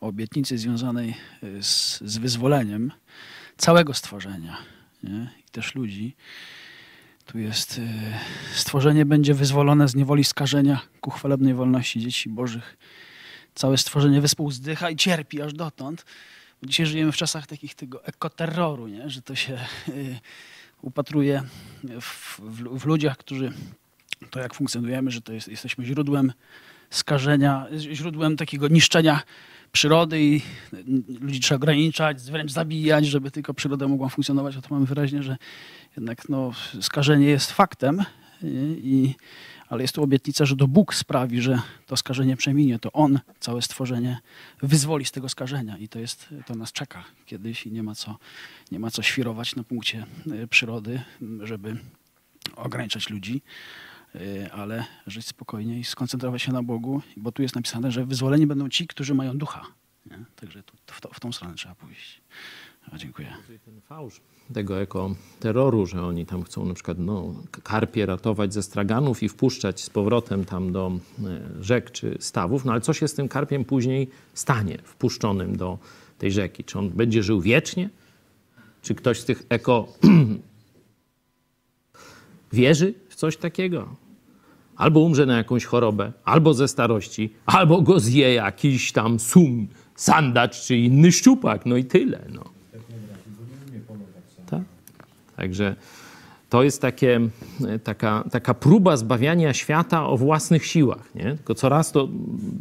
o 0.00 0.06
obietnicy 0.06 0.58
związanej 0.58 1.14
z, 1.60 2.00
z 2.00 2.18
wyzwoleniem 2.18 2.92
całego 3.56 3.94
stworzenia 3.94 4.56
nie? 5.02 5.30
i 5.40 5.50
też 5.50 5.74
ludzi. 5.74 6.16
Tu 7.26 7.38
jest 7.38 7.80
stworzenie 8.54 9.06
będzie 9.06 9.34
wyzwolone 9.34 9.88
z 9.88 9.94
niewoli 9.94 10.24
skażenia 10.24 10.80
ku 11.00 11.10
chwalebnej 11.10 11.54
wolności 11.54 12.00
dzieci 12.00 12.28
bożych. 12.28 12.76
Całe 13.54 13.78
stworzenie 13.78 14.20
wespół 14.20 14.50
zdycha 14.50 14.90
i 14.90 14.96
cierpi 14.96 15.42
aż 15.42 15.52
dotąd. 15.52 16.04
Dzisiaj 16.62 16.86
żyjemy 16.86 17.12
w 17.12 17.16
czasach 17.16 17.46
takich 17.46 17.74
tego 17.74 18.04
ekoterroru, 18.04 18.88
nie? 18.88 19.10
że 19.10 19.22
to 19.22 19.34
się 19.34 19.58
y, 19.88 20.18
upatruje 20.82 21.42
w, 22.00 22.40
w, 22.40 22.80
w, 22.80 22.86
ludziach, 22.86 23.16
którzy 23.16 23.52
to 24.30 24.40
jak 24.40 24.54
funkcjonujemy, 24.54 25.10
że 25.10 25.20
to 25.20 25.32
jest, 25.32 25.48
jesteśmy 25.48 25.84
źródłem 25.84 26.32
skażenia, 26.90 27.66
źródłem 27.78 28.36
takiego 28.36 28.68
niszczenia 28.68 29.22
przyrody 29.72 30.22
i 30.22 30.42
ludzi 31.20 31.40
trzeba 31.40 31.56
ograniczać, 31.56 32.22
wręcz 32.22 32.52
zabijać, 32.52 33.06
żeby 33.06 33.30
tylko 33.30 33.54
przyroda 33.54 33.88
mogła 33.88 34.08
funkcjonować. 34.08 34.56
A 34.56 34.62
to 34.62 34.68
mamy 34.70 34.86
wyraźnie, 34.86 35.22
że 35.22 35.36
jednak 35.96 36.28
no, 36.28 36.52
skażenie 36.80 37.26
jest 37.26 37.52
faktem 37.52 38.04
i, 38.76 39.14
ale 39.68 39.82
jest 39.82 39.94
tu 39.94 40.02
obietnica, 40.02 40.44
że 40.44 40.56
to 40.56 40.68
Bóg 40.68 40.94
sprawi, 40.94 41.40
że 41.40 41.62
to 41.86 41.96
skażenie 41.96 42.36
przeminie, 42.36 42.78
to 42.78 42.92
On 42.92 43.20
całe 43.40 43.62
stworzenie 43.62 44.18
wyzwoli 44.62 45.04
z 45.04 45.10
tego 45.10 45.28
skażenia 45.28 45.78
i 45.78 45.88
to, 45.88 45.98
jest, 45.98 46.28
to 46.46 46.54
nas 46.54 46.72
czeka 46.72 47.04
kiedyś 47.26 47.66
i 47.66 47.72
nie 47.72 47.82
ma, 47.82 47.94
co, 47.94 48.18
nie 48.70 48.78
ma 48.78 48.90
co 48.90 49.02
świrować 49.02 49.56
na 49.56 49.64
punkcie 49.64 50.06
e, 50.32 50.46
przyrody, 50.46 51.00
żeby 51.42 51.76
ograniczać 52.56 53.10
ludzi, 53.10 53.42
e, 54.14 54.52
ale 54.52 54.84
żyć 55.06 55.26
spokojnie 55.26 55.78
i 55.78 55.84
skoncentrować 55.84 56.42
się 56.42 56.52
na 56.52 56.62
Bogu, 56.62 57.02
bo 57.16 57.32
tu 57.32 57.42
jest 57.42 57.54
napisane, 57.54 57.92
że 57.92 58.06
wyzwoleni 58.06 58.46
będą 58.46 58.68
ci, 58.68 58.86
którzy 58.86 59.14
mają 59.14 59.38
ducha. 59.38 59.66
Nie? 60.06 60.24
Także 60.36 60.62
tu, 60.62 60.76
w, 60.86 61.00
to, 61.00 61.08
w 61.12 61.20
tą 61.20 61.32
stronę 61.32 61.54
trzeba 61.54 61.74
pójść. 61.74 62.20
A, 62.90 62.98
dziękuję. 62.98 63.28
Ten 63.64 63.80
fałsz 63.80 64.20
tego 64.52 64.80
ekoterroru, 64.80 65.86
że 65.86 66.02
oni 66.02 66.26
tam 66.26 66.42
chcą 66.42 66.66
na 66.66 66.74
przykład 66.74 66.98
no, 66.98 67.34
karpie 67.62 68.06
ratować 68.06 68.54
ze 68.54 68.62
straganów 68.62 69.22
i 69.22 69.28
wpuszczać 69.28 69.80
z 69.80 69.90
powrotem 69.90 70.44
tam 70.44 70.72
do 70.72 70.92
e, 71.24 71.62
rzek 71.64 71.90
czy 71.90 72.16
stawów. 72.20 72.64
No 72.64 72.72
ale 72.72 72.80
co 72.80 72.92
się 72.92 73.08
z 73.08 73.14
tym 73.14 73.28
karpiem 73.28 73.64
później 73.64 74.08
stanie, 74.34 74.78
wpuszczonym 74.84 75.56
do 75.56 75.78
tej 76.18 76.32
rzeki? 76.32 76.64
Czy 76.64 76.78
on 76.78 76.90
będzie 76.90 77.22
żył 77.22 77.40
wiecznie? 77.40 77.90
Czy 78.82 78.94
ktoś 78.94 79.20
z 79.20 79.24
tych 79.24 79.42
eko 79.48 79.88
wierzy 82.52 82.94
w 83.08 83.14
coś 83.14 83.36
takiego? 83.36 83.88
Albo 84.76 85.00
umrze 85.00 85.26
na 85.26 85.36
jakąś 85.36 85.64
chorobę, 85.64 86.12
albo 86.24 86.54
ze 86.54 86.68
starości, 86.68 87.32
albo 87.46 87.82
go 87.82 88.00
zje 88.00 88.34
jakiś 88.34 88.92
tam 88.92 89.20
sum, 89.20 89.68
sandacz 89.94 90.66
czy 90.66 90.76
inny 90.76 91.12
szczupak. 91.12 91.66
No 91.66 91.76
i 91.76 91.84
tyle. 91.84 92.26
No. 92.28 92.51
Tak? 95.42 95.50
Także 95.50 95.76
to 96.50 96.62
jest 96.62 96.80
takie, 96.82 97.20
taka, 97.84 98.24
taka 98.30 98.54
próba 98.54 98.96
zbawiania 98.96 99.54
świata 99.54 100.06
o 100.06 100.16
własnych 100.16 100.66
siłach. 100.66 101.14
Nie? 101.14 101.24
Tylko 101.36 101.54
coraz 101.54 101.92
to 101.92 102.08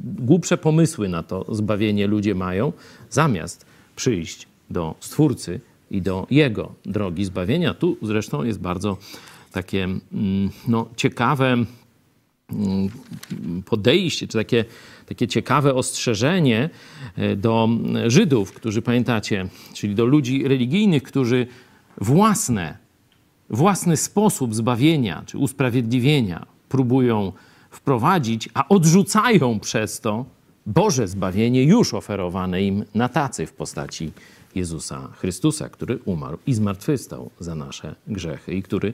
głupsze 0.04 0.58
pomysły 0.58 1.10
na 1.10 1.24
to 1.24 1.46
zbawienie 1.56 2.08
ludzie 2.08 2.36
mają, 2.36 2.74
zamiast 3.10 3.66
przyjść 3.96 4.48
do 4.70 4.96
Stwórcy 5.00 5.60
i 5.92 6.02
do 6.02 6.28
Jego 6.30 6.72
drogi 6.86 7.26
zbawienia. 7.26 7.74
Tu 7.74 7.98
zresztą 8.02 8.44
jest 8.44 8.60
bardzo 8.60 8.98
takie 9.52 9.84
mm, 9.84 10.50
no, 10.68 10.90
ciekawe 10.96 11.54
mm, 11.54 12.90
podejście, 13.66 14.28
czy 14.28 14.38
takie, 14.38 14.66
takie 15.06 15.28
ciekawe 15.28 15.74
ostrzeżenie 15.74 16.70
e, 17.16 17.36
do 17.36 17.70
Żydów, 18.08 18.54
którzy 18.54 18.82
pamiętacie, 18.82 19.48
czyli 19.74 19.96
do 19.96 20.06
ludzi 20.06 20.44
religijnych, 20.48 21.04
którzy 21.04 21.48
własne, 21.98 22.78
własny 23.50 23.98
sposób 23.98 24.56
zbawienia 24.56 25.24
czy 25.26 25.38
usprawiedliwienia 25.38 26.46
próbują 26.70 27.32
wprowadzić, 27.70 28.50
a 28.54 28.68
odrzucają 28.68 29.60
przez 29.60 30.00
to 30.00 30.26
Boże 30.66 31.08
zbawienie 31.08 31.64
już 31.64 31.94
oferowane 31.94 32.64
im 32.64 32.86
na 32.96 33.10
tacy 33.10 33.46
w 33.46 33.54
postaci 33.54 34.12
Jezusa 34.56 35.10
Chrystusa, 35.18 35.70
który 35.70 36.00
umarł 36.06 36.38
i 36.48 36.54
zmartwychwstał 36.54 37.32
za 37.40 37.56
nasze 37.56 37.96
grzechy 38.08 38.54
i 38.54 38.64
który 38.64 38.94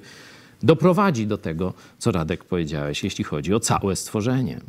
doprowadzi 0.63 1.27
do 1.27 1.37
tego, 1.37 1.73
co 1.97 2.11
Radek 2.11 2.43
powiedziałeś, 2.43 3.03
jeśli 3.03 3.23
chodzi 3.23 3.53
o 3.53 3.59
całe 3.59 3.95
stworzenie. 3.95 4.59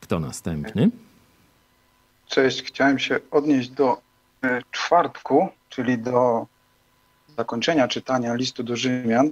Kto 0.00 0.20
następny? 0.20 0.90
Cześć, 2.26 2.62
chciałem 2.62 2.98
się 2.98 3.20
odnieść 3.30 3.70
do 3.70 4.00
czwartku, 4.70 5.48
czyli 5.68 5.98
do 5.98 6.46
zakończenia 7.36 7.88
czytania 7.88 8.34
listu 8.34 8.62
do 8.62 8.76
Rzymian. 8.76 9.30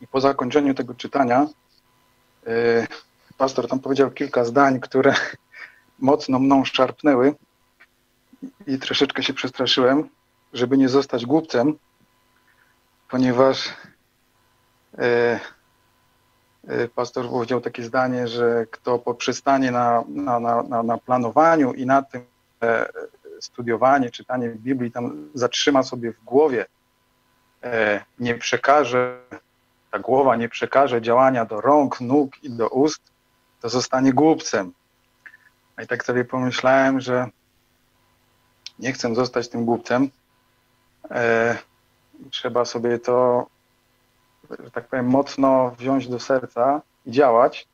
I 0.00 0.06
po 0.06 0.20
zakończeniu 0.20 0.74
tego 0.74 0.94
czytania 0.94 1.46
e, 2.46 2.86
pastor 3.38 3.68
tam 3.68 3.80
powiedział 3.80 4.10
kilka 4.10 4.44
zdań, 4.44 4.80
które 4.80 5.14
mocno 5.98 6.38
mną 6.38 6.64
szarpnęły 6.64 7.34
i 8.66 8.78
troszeczkę 8.78 9.22
się 9.22 9.34
przestraszyłem, 9.34 10.08
żeby 10.52 10.78
nie 10.78 10.88
zostać 10.88 11.26
głupcem, 11.26 11.78
ponieważ 13.10 13.68
e, 14.98 15.40
e, 16.68 16.88
pastor 16.88 17.28
powiedział 17.28 17.60
takie 17.60 17.82
zdanie, 17.82 18.28
że 18.28 18.66
kto 18.70 18.98
poprzestanie 18.98 19.70
na, 19.70 20.04
na, 20.08 20.40
na, 20.40 20.82
na 20.82 20.98
planowaniu 20.98 21.72
i 21.72 21.86
na 21.86 22.02
tym 22.02 22.24
studiowanie, 23.44 24.10
czytanie 24.10 24.48
Biblii 24.48 24.92
tam 24.92 25.30
zatrzyma 25.34 25.82
sobie 25.82 26.12
w 26.12 26.24
głowie, 26.24 26.66
e, 27.62 28.04
nie 28.18 28.34
przekaże, 28.34 29.20
ta 29.90 29.98
głowa 29.98 30.36
nie 30.36 30.48
przekaże 30.48 31.02
działania 31.02 31.44
do 31.44 31.60
rąk, 31.60 32.00
nóg 32.00 32.44
i 32.44 32.50
do 32.50 32.68
ust, 32.68 33.02
to 33.60 33.68
zostanie 33.68 34.12
głupcem. 34.12 34.72
I 35.84 35.86
tak 35.86 36.04
sobie 36.04 36.24
pomyślałem, 36.24 37.00
że 37.00 37.26
nie 38.78 38.92
chcę 38.92 39.14
zostać 39.14 39.48
tym 39.48 39.64
głupcem. 39.64 40.10
E, 41.10 41.58
trzeba 42.30 42.64
sobie 42.64 42.98
to, 42.98 43.46
że 44.64 44.70
tak 44.70 44.88
powiem, 44.88 45.06
mocno 45.06 45.70
wziąć 45.78 46.08
do 46.08 46.20
serca 46.20 46.82
i 47.06 47.10
działać. 47.10 47.68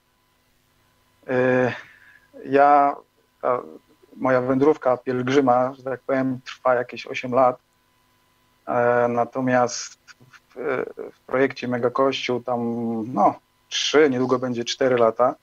E, 1.28 1.72
ja, 2.44 2.96
moja 4.20 4.40
wędrówka 4.40 4.96
pielgrzyma, 4.96 5.74
że 5.74 5.82
tak 5.82 6.00
powiem, 6.00 6.40
trwa 6.44 6.74
jakieś 6.74 7.06
8 7.06 7.32
lat. 7.32 7.58
E, 8.66 9.08
natomiast 9.08 9.98
w, 10.30 10.54
w 11.12 11.20
projekcie 11.26 11.68
Mega 11.68 11.90
Kościół 11.90 12.40
tam, 12.40 12.60
no, 13.14 13.34
3, 13.68 14.10
niedługo 14.10 14.38
będzie 14.38 14.64
4 14.64 14.96
lata. 14.96 15.34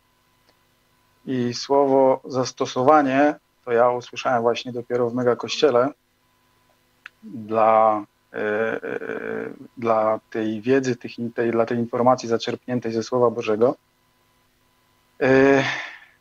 I 1.26 1.54
słowo 1.54 2.22
zastosowanie 2.26 3.36
to 3.66 3.72
ja 3.72 3.90
usłyszałem 3.90 4.42
właśnie 4.42 4.72
dopiero 4.72 5.10
w 5.10 5.14
Mega 5.14 5.36
Kościele 5.36 5.90
dla, 7.24 8.06
e, 8.34 8.38
e, 8.38 9.00
dla 9.78 10.20
tej 10.30 10.62
wiedzy, 10.62 10.96
tych, 10.96 11.12
tej, 11.36 11.52
dla 11.52 11.66
tej 11.66 11.78
informacji 11.78 12.30
zaczerpniętej 12.30 12.92
ze 12.92 13.04
Słowa 13.04 13.30
Bożego. 13.30 13.76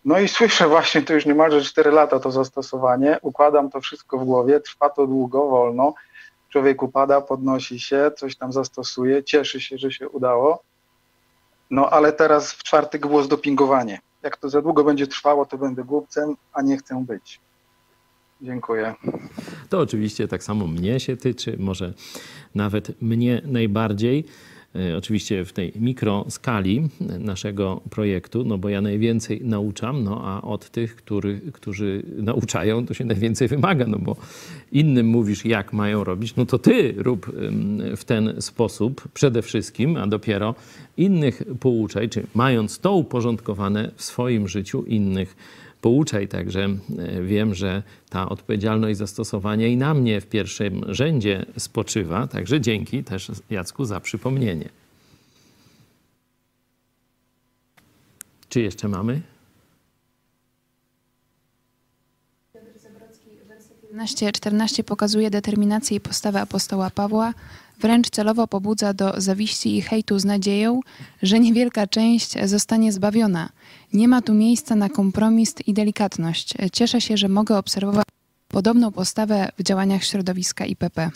No 0.07 0.18
i 0.18 0.28
słyszę 0.28 0.68
właśnie, 0.68 1.02
to 1.02 1.14
już 1.14 1.26
niemalże 1.26 1.62
4 1.62 1.90
lata 1.90 2.20
to 2.20 2.30
zastosowanie, 2.30 3.18
układam 3.22 3.70
to 3.70 3.80
wszystko 3.80 4.18
w 4.18 4.24
głowie, 4.24 4.61
trwa 4.61 4.90
to 4.90 5.07
długo, 5.07 5.48
wolno, 5.48 5.94
człowiek 6.48 6.82
upada, 6.82 7.20
podnosi 7.20 7.80
się, 7.80 8.11
coś 8.16 8.36
tam 8.36 8.52
zastosuje, 8.52 9.24
cieszy 9.24 9.61
się, 9.61 9.78
że 9.78 9.92
się 9.92 10.09
udało, 10.09 10.62
no 11.70 11.90
ale 11.90 12.12
teraz 12.12 12.52
w 12.52 12.62
czwartek 12.62 13.07
było 13.07 13.22
zdopingowanie 13.22 14.00
jak 14.26 14.36
to 14.36 14.48
za 14.50 14.62
długo 14.62 14.84
będzie 14.84 15.07
trwało, 15.07 15.46
to 15.46 15.59
będę 15.59 15.84
głupcem, 15.84 16.36
a 16.52 16.62
nie 16.62 16.76
chcę 16.76 17.04
być. 17.04 17.40
Dziękuję. 18.40 18.94
To 19.70 19.80
oczywiście 19.80 20.28
tak 20.28 20.42
samo 20.42 20.66
mnie 20.66 21.00
się 21.00 21.16
tyczy, 21.16 21.57
może 21.59 21.94
nawet 22.54 23.02
mnie 23.02 23.42
najbardziej. 23.44 24.24
E, 24.79 24.97
oczywiście 24.97 25.45
w 25.45 25.53
tej 25.53 25.72
mikroskali 25.77 26.83
naszego 27.18 27.81
projektu, 27.91 28.45
no 28.45 28.59
bo 28.59 28.68
ja 28.68 28.81
najwięcej 28.81 29.41
nauczam, 29.45 30.05
no 30.05 30.22
a 30.24 30.43
od 30.43 30.70
tych, 30.70 30.97
który, 30.97 31.41
którzy 31.53 32.03
nauczają, 32.16 32.87
to 32.87 32.95
się 32.95 33.05
najwięcej 33.05 33.49
wymaga, 33.49 33.87
no 33.87 33.99
bo 33.99 34.16
innym 34.72 35.07
mówisz, 35.07 35.45
jak 35.45 35.72
mają 35.72 36.05
robić, 36.05 36.37
no 36.37 36.47
to 36.47 36.59
ty 36.59 36.95
rób 36.97 37.33
w 37.97 38.05
ten 38.05 38.35
sposób 38.43 39.09
przede 39.14 39.43
wszystkim, 39.43 39.97
a 39.97 40.07
dopiero 40.07 40.55
innych 40.97 41.43
pouczaj, 41.61 42.09
czy 42.09 42.27
mając 42.35 42.79
to 42.79 42.93
uporządkowane 42.93 43.91
w 43.97 44.03
swoim 44.03 44.49
życiu, 44.49 44.85
innych 44.85 45.37
pouczaj. 45.87 46.28
Także 46.28 46.64
e, 46.99 47.22
wiem, 47.22 47.55
że 47.55 47.82
ta 48.09 48.28
odpowiedzialność 48.28 48.99
zastosowania 48.99 49.66
i 49.66 49.76
na 49.76 49.95
mnie 49.95 50.20
w 50.20 50.26
pierwszym 50.26 50.84
rzędzie 50.89 51.47
spoczywa. 51.59 52.26
Także 52.26 52.61
dzięki 52.61 53.05
też 53.05 53.30
Jacku 53.51 53.84
za 53.84 54.01
przypomnienie. 54.01 54.68
Czy 58.49 58.61
jeszcze 58.61 58.89
mamy? 58.89 59.20
14 64.32 64.84
pokazuje 64.84 65.30
determinację 65.30 65.97
i 65.97 66.01
postawę 66.01 66.41
apostoła 66.41 66.91
Pawła, 66.91 67.34
wręcz 67.81 68.11
celowo 68.11 68.47
pobudza 68.47 68.95
do 68.95 69.20
zawiści 69.20 69.77
i 69.77 69.83
hejtu 69.83 70.18
z 70.18 70.24
nadzieją, 70.24 70.81
że 71.22 71.41
niewielka 71.41 71.87
część 71.87 72.49
zostanie 72.49 72.93
zbawiona. 72.93 73.49
Nie 73.93 74.09
ma 74.09 74.22
tu 74.22 74.35
miejsca 74.35 74.77
na 74.77 74.89
kompromis 74.89 75.55
i 75.66 75.74
delikatność. 75.74 76.55
Cieszę 76.72 77.01
się, 77.01 77.16
że 77.16 77.29
mogę 77.29 77.59
obserwować 77.59 78.05
podobną 78.49 78.93
postawę 78.93 79.49
w 79.59 79.62
działaniach 79.62 80.05
środowiska 80.05 80.66
IPP. 80.66 81.11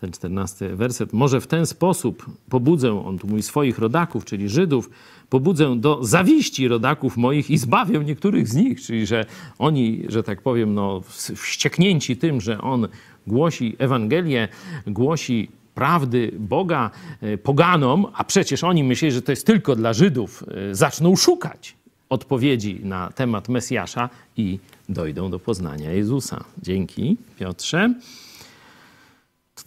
Ten 0.00 0.12
czternasty 0.12 0.76
werset. 0.76 1.12
Może 1.12 1.40
w 1.40 1.46
ten 1.46 1.66
sposób 1.66 2.26
pobudzę, 2.48 3.04
on 3.04 3.18
tu 3.18 3.26
mówi 3.26 3.42
swoich 3.42 3.78
rodaków, 3.78 4.24
czyli 4.24 4.48
Żydów, 4.48 4.90
pobudzę 5.28 5.76
do 5.76 6.04
zawiści 6.04 6.68
rodaków 6.68 7.16
moich 7.16 7.50
i 7.50 7.58
zbawię 7.58 7.98
niektórych 7.98 8.48
z 8.48 8.54
nich, 8.54 8.82
czyli 8.82 9.06
że 9.06 9.26
oni, 9.58 10.04
że 10.08 10.22
tak 10.22 10.42
powiem, 10.42 10.74
no, 10.74 11.00
wścieknięci 11.36 12.16
tym, 12.16 12.40
że 12.40 12.60
on 12.60 12.88
głosi 13.26 13.76
Ewangelię, 13.78 14.48
głosi 14.86 15.48
prawdy 15.74 16.32
Boga 16.38 16.90
e, 17.20 17.38
poganom, 17.38 18.06
a 18.14 18.24
przecież 18.24 18.64
oni 18.64 18.84
myśleli, 18.84 19.14
że 19.14 19.22
to 19.22 19.32
jest 19.32 19.46
tylko 19.46 19.76
dla 19.76 19.92
Żydów, 19.92 20.44
e, 20.70 20.74
zaczną 20.74 21.16
szukać 21.16 21.76
odpowiedzi 22.08 22.80
na 22.82 23.10
temat 23.10 23.48
Mesjasza 23.48 24.10
i 24.36 24.58
dojdą 24.88 25.30
do 25.30 25.38
poznania 25.38 25.92
Jezusa. 25.92 26.44
Dzięki, 26.62 27.16
Piotrze. 27.38 27.94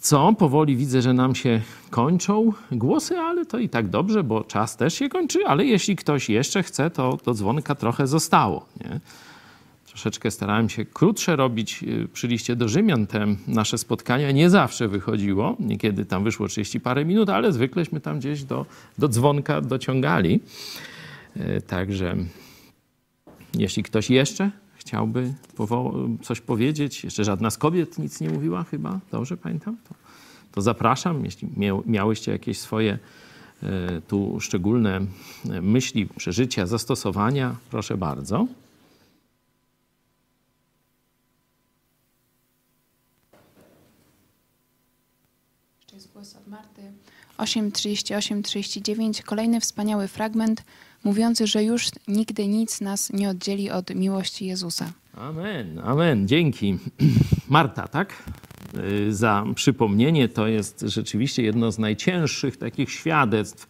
Co? 0.00 0.32
Powoli 0.38 0.76
widzę, 0.76 1.02
że 1.02 1.12
nam 1.12 1.34
się 1.34 1.60
kończą 1.90 2.52
głosy, 2.72 3.18
ale 3.18 3.46
to 3.46 3.58
i 3.58 3.68
tak 3.68 3.88
dobrze, 3.88 4.24
bo 4.24 4.44
czas 4.44 4.76
też 4.76 4.94
się 4.94 5.08
kończy, 5.08 5.46
ale 5.46 5.64
jeśli 5.64 5.96
ktoś 5.96 6.28
jeszcze 6.28 6.62
chce, 6.62 6.90
to 6.90 7.18
do 7.24 7.34
dzwonka 7.34 7.74
trochę 7.74 8.06
zostało. 8.06 8.66
Nie? 8.80 9.00
Troszeczkę 9.98 10.30
starałem 10.30 10.68
się 10.68 10.84
krótsze 10.84 11.36
robić 11.36 11.82
y, 11.82 12.08
przy 12.12 12.28
liście 12.28 12.56
do 12.56 12.68
Rzymian. 12.68 13.06
Te 13.06 13.26
nasze 13.46 13.78
spotkania 13.78 14.30
nie 14.30 14.50
zawsze 14.50 14.88
wychodziło. 14.88 15.56
Niekiedy 15.60 16.04
tam 16.04 16.24
wyszło 16.24 16.48
30 16.48 16.80
parę 16.80 17.04
minut, 17.04 17.28
ale 17.28 17.52
zwykleśmy 17.52 18.00
tam 18.00 18.18
gdzieś 18.18 18.44
do, 18.44 18.66
do 18.98 19.08
dzwonka 19.08 19.60
dociągali. 19.60 20.40
Y, 21.36 21.62
także 21.66 22.16
jeśli 23.54 23.82
ktoś 23.82 24.10
jeszcze 24.10 24.50
chciałby 24.74 25.34
coś 26.22 26.40
powiedzieć? 26.40 27.04
Jeszcze 27.04 27.24
żadna 27.24 27.50
z 27.50 27.58
kobiet 27.58 27.98
nic 27.98 28.20
nie 28.20 28.30
mówiła 28.30 28.64
chyba? 28.64 29.00
Dobrze 29.10 29.36
pamiętam? 29.36 29.76
To, 29.88 29.94
to 30.52 30.60
zapraszam, 30.60 31.24
jeśli 31.24 31.48
miałyście 31.86 32.32
jakieś 32.32 32.58
swoje 32.58 32.98
e, 33.62 34.00
tu 34.08 34.40
szczególne 34.40 35.00
myśli, 35.62 36.06
przeżycia, 36.16 36.66
zastosowania, 36.66 37.56
proszę 37.70 37.96
bardzo. 37.96 38.46
Głos 46.18 46.36
od 46.36 46.48
Marty. 46.48 46.82
8:38-39. 47.38 49.22
Kolejny 49.22 49.60
wspaniały 49.60 50.08
fragment 50.08 50.62
mówiący, 51.04 51.46
że 51.46 51.64
już 51.64 51.86
nigdy 52.08 52.46
nic 52.48 52.80
nas 52.80 53.12
nie 53.12 53.30
oddzieli 53.30 53.70
od 53.70 53.94
miłości 53.94 54.46
Jezusa. 54.46 54.92
Amen, 55.14 55.78
amen. 55.78 56.28
Dzięki. 56.28 56.78
Marta, 57.48 57.88
tak? 57.88 58.22
Y, 59.08 59.14
za 59.14 59.44
przypomnienie. 59.54 60.28
To 60.28 60.46
jest 60.46 60.80
rzeczywiście 60.80 61.42
jedno 61.42 61.72
z 61.72 61.78
najcięższych 61.78 62.56
takich 62.56 62.90
świadectw, 62.90 63.68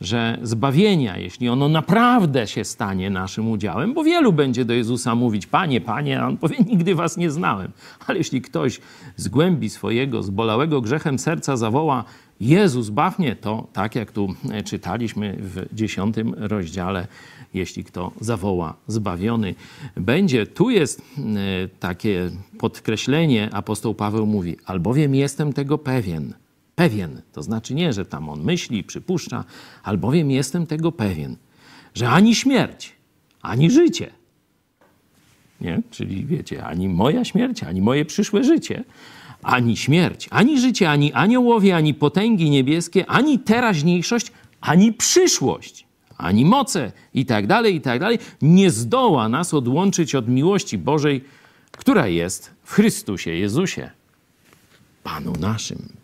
że 0.00 0.38
zbawienia, 0.42 1.18
jeśli 1.18 1.48
ono 1.48 1.68
naprawdę 1.68 2.46
się 2.46 2.64
stanie 2.64 3.10
naszym 3.10 3.50
udziałem, 3.50 3.94
bo 3.94 4.04
wielu 4.04 4.32
będzie 4.32 4.64
do 4.64 4.74
Jezusa 4.74 5.14
mówić, 5.14 5.46
Panie, 5.46 5.80
Panie, 5.80 6.20
a 6.20 6.26
On 6.26 6.36
powie, 6.36 6.56
nigdy 6.70 6.94
was 6.94 7.16
nie 7.16 7.30
znałem. 7.30 7.72
Ale 8.06 8.18
jeśli 8.18 8.42
ktoś 8.42 8.80
z 9.16 9.28
głębi 9.28 9.70
swojego, 9.70 10.22
zbolałego 10.22 10.80
grzechem 10.80 11.18
serca 11.18 11.56
zawoła, 11.56 12.04
Jezus, 12.40 12.90
baw 12.90 13.18
mnie, 13.18 13.36
to 13.36 13.66
tak 13.72 13.94
jak 13.94 14.12
tu 14.12 14.34
czytaliśmy 14.64 15.36
w 15.40 15.66
dziesiątym 15.72 16.34
rozdziale, 16.36 17.06
jeśli 17.54 17.84
kto 17.84 18.12
zawoła, 18.20 18.74
zbawiony 18.86 19.54
będzie. 19.96 20.46
Tu 20.46 20.70
jest 20.70 21.00
e, 21.00 21.68
takie 21.80 22.30
podkreślenie, 22.58 23.48
apostoł 23.52 23.94
Paweł 23.94 24.26
mówi, 24.26 24.56
albowiem 24.66 25.14
jestem 25.14 25.52
tego 25.52 25.78
pewien. 25.78 26.34
Pewien, 26.78 27.22
to 27.32 27.42
znaczy 27.42 27.74
nie, 27.74 27.92
że 27.92 28.04
tam 28.04 28.28
on 28.28 28.42
myśli, 28.42 28.84
przypuszcza, 28.84 29.44
albowiem 29.82 30.30
jestem 30.30 30.66
tego 30.66 30.92
pewien, 30.92 31.36
że 31.94 32.08
ani 32.08 32.34
śmierć, 32.34 32.92
ani 33.42 33.70
życie, 33.70 34.10
nie? 35.60 35.82
Czyli 35.90 36.26
wiecie, 36.26 36.64
ani 36.64 36.88
moja 36.88 37.24
śmierć, 37.24 37.62
ani 37.62 37.80
moje 37.82 38.04
przyszłe 38.04 38.44
życie, 38.44 38.84
ani 39.42 39.76
śmierć, 39.76 40.28
ani 40.30 40.60
życie, 40.60 40.90
ani 40.90 41.12
aniołowie, 41.12 41.76
ani 41.76 41.94
potęgi 41.94 42.50
niebieskie, 42.50 43.06
ani 43.06 43.38
teraźniejszość, 43.38 44.32
ani 44.60 44.92
przyszłość, 44.92 45.86
ani 46.16 46.44
moce 46.44 46.92
i 47.14 47.26
tak 47.26 47.46
dalej, 47.46 47.74
i 47.74 47.80
tak 47.80 48.00
dalej, 48.00 48.18
nie 48.42 48.70
zdoła 48.70 49.28
nas 49.28 49.54
odłączyć 49.54 50.14
od 50.14 50.28
miłości 50.28 50.78
Bożej, 50.78 51.24
która 51.72 52.06
jest 52.06 52.50
w 52.64 52.72
Chrystusie 52.72 53.30
Jezusie, 53.30 53.90
Panu 55.02 55.32
naszym. 55.40 55.97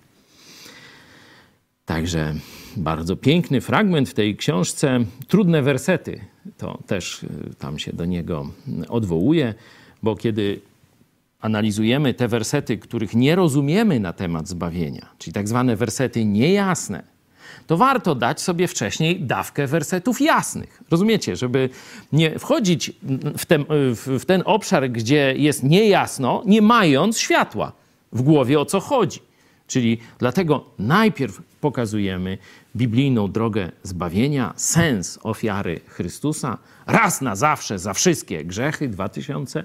Także 1.87 2.35
bardzo 2.76 3.16
piękny 3.16 3.61
fragment 3.61 4.09
w 4.09 4.14
tej 4.14 4.37
książce, 4.37 5.05
trudne 5.28 5.62
wersety, 5.62 6.20
to 6.59 6.78
też 6.87 7.22
y, 7.22 7.28
tam 7.59 7.78
się 7.78 7.93
do 7.93 8.05
niego 8.05 8.51
odwołuje, 8.89 9.55
bo 10.03 10.16
kiedy 10.16 10.61
analizujemy 11.41 12.14
te 12.14 12.28
wersety, 12.28 12.78
których 12.78 13.14
nie 13.14 13.37
rozumiemy 13.37 14.01
na 14.01 14.12
temat 14.12 14.49
zbawienia, 14.49 15.09
czyli 15.18 15.35
tak 15.35 15.49
zwane 15.49 15.76
wersety 15.76 16.24
niejasne, 16.24 17.03
to 17.66 17.76
warto 17.76 18.14
dać 18.14 18.41
sobie 18.41 18.68
wcześniej 18.68 19.20
dawkę 19.20 19.66
wersetów 19.66 20.20
jasnych. 20.20 20.82
Rozumiecie, 20.91 21.37
żeby 21.37 21.68
nie 22.12 22.39
wchodzić 22.39 22.93
w 23.39 23.47
ten, 23.47 23.64
w 24.18 24.24
ten 24.26 24.43
obszar, 24.45 24.91
gdzie 24.91 25.35
jest 25.37 25.62
niejasno, 25.62 26.43
nie 26.47 26.62
mając 26.62 27.18
światła 27.18 27.72
w 28.12 28.22
głowie 28.22 28.61
o 28.61 28.64
co 28.64 28.80
chodzi. 28.80 29.20
Czyli 29.67 29.99
dlatego 30.19 30.65
najpierw 30.79 31.43
pokazujemy 31.61 32.39
biblijną 32.77 33.33
drogę 33.33 33.73
zbawienia, 33.83 34.53
sens 34.57 35.19
ofiary 35.23 35.81
Chrystusa, 35.87 36.59
raz 36.87 37.21
na 37.21 37.37
zawsze 37.37 37.79
za 37.79 37.95
wszystkie 37.95 38.45
grzechy, 38.45 38.89
2000 38.89 39.65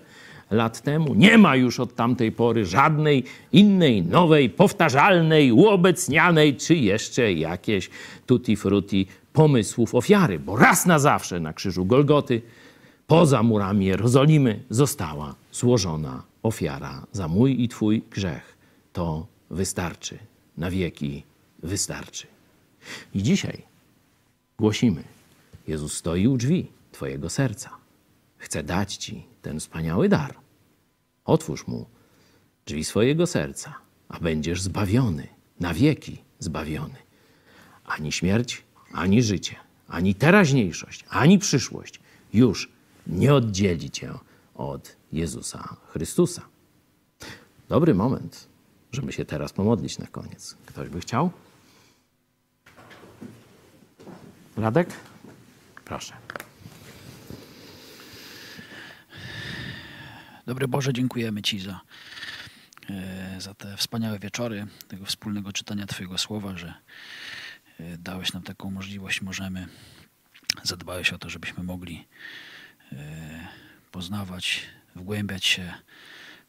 lat 0.51 0.81
temu. 0.81 1.15
Nie 1.15 1.37
ma 1.37 1.55
już 1.55 1.79
od 1.79 1.95
tamtej 1.95 2.31
pory 2.31 2.65
żadnej 2.65 3.23
innej, 3.51 4.03
nowej, 4.03 4.49
powtarzalnej, 4.49 5.51
uobecnianej, 5.51 6.55
czy 6.55 6.75
jeszcze 6.75 7.33
jakieś 7.33 7.89
tutti 8.25 8.55
frutti 8.55 9.07
pomysłów 9.33 9.95
ofiary, 9.95 10.39
bo 10.39 10.55
raz 10.55 10.85
na 10.85 10.99
zawsze 10.99 11.39
na 11.39 11.53
krzyżu 11.53 11.85
Golgoty, 11.85 12.41
poza 13.07 13.43
murami 13.43 13.85
Jerozolimy, 13.85 14.63
została 14.69 15.35
złożona 15.51 16.23
ofiara 16.43 17.05
za 17.11 17.27
mój 17.27 17.63
i 17.63 17.67
Twój 17.67 18.03
grzech. 18.11 18.57
To 18.93 19.27
wystarczy, 19.49 20.17
na 20.57 20.71
wieki 20.71 21.23
wystarczy. 21.63 22.27
I 23.13 23.23
dzisiaj 23.23 23.63
głosimy: 24.59 25.03
Jezus 25.67 25.93
stoi 25.93 26.27
u 26.27 26.37
drzwi 26.37 26.71
Twojego 26.91 27.29
serca. 27.29 27.69
Chce 28.37 28.63
dać 28.63 28.95
Ci 28.95 29.25
ten 29.41 29.59
wspaniały 29.59 30.09
dar. 30.09 30.35
Otwórz 31.25 31.67
mu 31.67 31.85
drzwi 32.65 32.83
swojego 32.83 33.27
serca, 33.27 33.75
a 34.09 34.19
będziesz 34.19 34.61
zbawiony, 34.61 35.27
na 35.59 35.73
wieki 35.73 36.17
zbawiony. 36.39 36.95
Ani 37.85 38.11
śmierć, 38.11 38.63
ani 38.93 39.23
życie, 39.23 39.55
ani 39.87 40.15
teraźniejszość, 40.15 41.05
ani 41.09 41.39
przyszłość 41.39 41.99
już 42.33 42.69
nie 43.07 43.33
oddzieli 43.33 43.89
cię 43.91 44.13
od 44.55 44.95
Jezusa 45.11 45.75
Chrystusa. 45.87 46.41
Dobry 47.69 47.95
moment, 47.95 48.48
żeby 48.91 49.13
się 49.13 49.25
teraz 49.25 49.53
pomodlić 49.53 49.97
na 49.97 50.07
koniec. 50.07 50.57
Ktoś 50.65 50.89
by 50.89 51.01
chciał? 51.01 51.31
Radek? 54.57 54.89
Proszę. 55.85 56.13
Dobry 60.47 60.67
Boże, 60.67 60.93
dziękujemy 60.93 61.41
Ci 61.41 61.59
za, 61.59 61.81
e, 62.89 63.41
za 63.41 63.53
te 63.53 63.77
wspaniałe 63.77 64.19
wieczory, 64.19 64.67
tego 64.87 65.05
wspólnego 65.05 65.53
czytania 65.53 65.85
Twojego 65.85 66.17
słowa, 66.17 66.57
że 66.57 66.73
e, 67.79 67.97
dałeś 67.97 68.33
nam 68.33 68.43
taką 68.43 68.71
możliwość, 68.71 69.21
możemy, 69.21 69.67
zadbałeś 70.63 71.13
o 71.13 71.17
to, 71.17 71.29
żebyśmy 71.29 71.63
mogli 71.63 72.07
e, 72.91 73.47
poznawać, 73.91 74.61
wgłębiać 74.95 75.45
się 75.45 75.73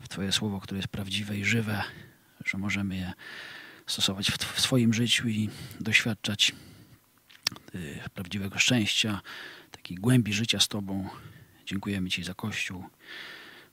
w 0.01 0.09
Twoje 0.09 0.33
słowo, 0.33 0.61
które 0.61 0.79
jest 0.79 0.89
prawdziwe 0.89 1.37
i 1.37 1.45
żywe, 1.45 1.83
że 2.45 2.59
możemy 2.59 2.97
je 2.97 3.13
stosować 3.87 4.31
w, 4.31 4.61
swoim 4.61 4.95
życiu 4.95 5.29
i 5.29 5.51
doświadczać 5.81 6.53
prawdziwego 8.15 8.59
szczęścia, 8.59 9.21
takiej 9.71 9.97
głębi 9.97 10.33
życia 10.33 10.61
z 10.61 10.69
Tobą. 10.69 11.09
Dziękujemy 11.67 12.11
Ci 12.11 12.25
za 12.25 12.35
Kościół 12.35 12.85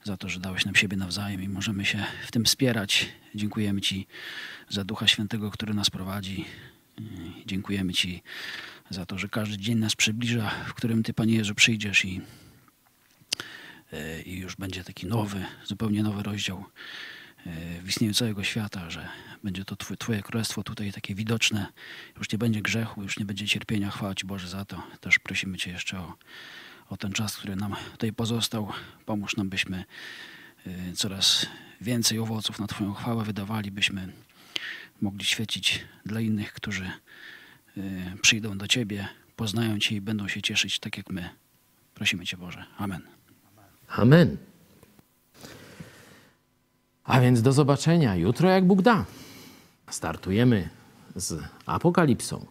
za 0.03 0.17
to, 0.17 0.29
że 0.29 0.39
dałeś 0.39 0.65
nam 0.65 0.75
siebie 0.75 0.97
nawzajem 0.97 1.43
i 1.43 1.49
możemy 1.49 1.85
się 1.85 2.05
w 2.27 2.31
tym 2.31 2.45
wspierać. 2.45 3.09
Dziękujemy 3.35 3.81
Ci 3.81 4.07
za 4.69 4.83
Ducha 4.83 5.07
Świętego, 5.07 5.51
który 5.51 5.73
nas 5.73 5.89
prowadzi. 5.89 6.45
Dziękujemy 7.45 7.93
Ci 7.93 8.23
za 8.89 9.05
to, 9.05 9.17
że 9.17 9.29
każdy 9.29 9.57
dzień 9.57 9.77
nas 9.77 9.95
przybliża, 9.95 10.49
w 10.49 10.73
którym 10.73 11.03
Ty, 11.03 11.13
Panie 11.13 11.35
Jezu, 11.35 11.55
przyjdziesz 11.55 12.05
i, 12.05 12.21
i 14.25 14.37
już 14.37 14.55
będzie 14.55 14.83
taki 14.83 15.07
nowy, 15.07 15.45
zupełnie 15.65 16.03
nowy 16.03 16.23
rozdział 16.23 16.65
w 17.83 17.89
istnieniu 17.89 18.13
całego 18.13 18.43
świata, 18.43 18.89
że 18.89 19.09
będzie 19.43 19.65
to 19.65 19.75
twoje, 19.75 19.97
twoje 19.97 20.21
Królestwo 20.21 20.63
tutaj 20.63 20.91
takie 20.91 21.15
widoczne. 21.15 21.67
Już 22.17 22.31
nie 22.31 22.37
będzie 22.37 22.61
grzechu, 22.61 23.03
już 23.03 23.19
nie 23.19 23.25
będzie 23.25 23.47
cierpienia. 23.47 23.91
Chwała 23.91 24.15
Ci 24.15 24.25
Boże 24.25 24.47
za 24.47 24.65
to. 24.65 24.83
Też 24.99 25.19
prosimy 25.19 25.57
Cię 25.57 25.71
jeszcze 25.71 25.99
o 25.99 26.13
o 26.89 26.97
ten 26.97 27.11
czas, 27.11 27.37
który 27.37 27.55
nam 27.55 27.75
tutaj 27.91 28.13
pozostał. 28.13 28.71
Pomóż 29.05 29.35
nam, 29.35 29.49
byśmy 29.49 29.85
y, 30.67 30.93
coraz 30.95 31.45
więcej 31.81 32.19
owoców 32.19 32.59
na 32.59 32.67
Twoją 32.67 32.93
chwałę 32.93 33.23
wydawali, 33.23 33.71
byśmy 33.71 34.13
mogli 35.01 35.25
świecić 35.25 35.85
dla 36.05 36.21
innych, 36.21 36.53
którzy 36.53 36.91
y, 37.77 37.81
przyjdą 38.21 38.57
do 38.57 38.67
Ciebie, 38.67 39.07
poznają 39.35 39.79
Cię 39.79 39.95
i 39.95 40.01
będą 40.01 40.27
się 40.27 40.41
cieszyć 40.41 40.79
tak 40.79 40.97
jak 40.97 41.09
my. 41.09 41.29
Prosimy 41.95 42.25
Cię, 42.25 42.37
Boże. 42.37 42.65
Amen. 42.77 43.01
Amen. 43.87 44.37
A 47.07 47.21
więc 47.21 47.41
do 47.41 47.53
zobaczenia 47.53 48.15
jutro, 48.15 48.49
jak 48.49 48.65
Bóg 48.65 48.81
da. 48.81 49.05
Startujemy 49.89 50.69
z 51.15 51.43
Apokalipsą, 51.65 52.45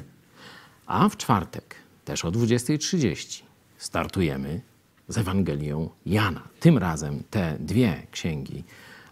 a 0.87 1.09
w 1.09 1.17
czwartek 1.17 1.75
też 2.05 2.25
o 2.25 2.31
20.30 2.31 3.43
startujemy 3.79 4.61
z 5.09 5.19
Ewangelią 5.19 5.91
Jana. 6.07 6.43
Tym 6.61 6.79
razem 6.79 7.23
te 7.31 7.57
dwie 7.61 8.07
księgi 8.11 8.65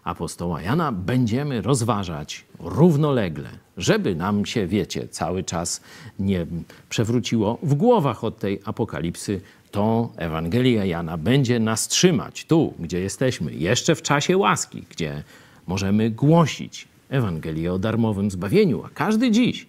apostoła 0.03 0.61
Jana 0.61 0.91
będziemy 0.91 1.61
rozważać 1.61 2.45
równolegle, 2.59 3.49
żeby 3.77 4.15
nam 4.15 4.45
się, 4.45 4.67
wiecie, 4.67 5.07
cały 5.07 5.43
czas 5.43 5.81
nie 6.19 6.45
przewróciło 6.89 7.57
w 7.63 7.73
głowach 7.73 8.23
od 8.23 8.39
tej 8.39 8.61
apokalipsy 8.65 9.41
to 9.75 10.11
Ewangelia 10.17 10.85
Jana 10.85 11.17
będzie 11.17 11.59
nas 11.59 11.87
trzymać 11.87 12.45
tu, 12.45 12.73
gdzie 12.79 12.99
jesteśmy, 12.99 13.53
jeszcze 13.53 13.95
w 13.95 14.01
czasie 14.01 14.37
łaski, 14.37 14.83
gdzie 14.89 15.23
możemy 15.67 16.09
głosić 16.09 16.87
Ewangelię 17.09 17.73
o 17.73 17.79
darmowym 17.79 18.31
zbawieniu, 18.31 18.83
a 18.83 18.89
każdy 18.89 19.31
dziś, 19.31 19.67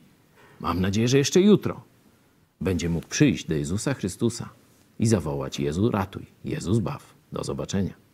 mam 0.61 0.81
nadzieję, 0.81 1.09
że 1.09 1.19
jeszcze 1.19 1.41
jutro, 1.41 1.81
będzie 2.61 2.89
mógł 2.89 3.09
przyjść 3.09 3.47
do 3.47 3.55
Jezusa 3.55 3.95
Chrystusa 3.95 4.49
i 4.99 5.07
zawołać: 5.07 5.61
Jezu, 5.61 5.91
ratuj, 5.91 6.27
Jezus, 6.45 6.79
baw. 6.79 7.15
Do 7.33 7.45
zobaczenia. 7.45 8.06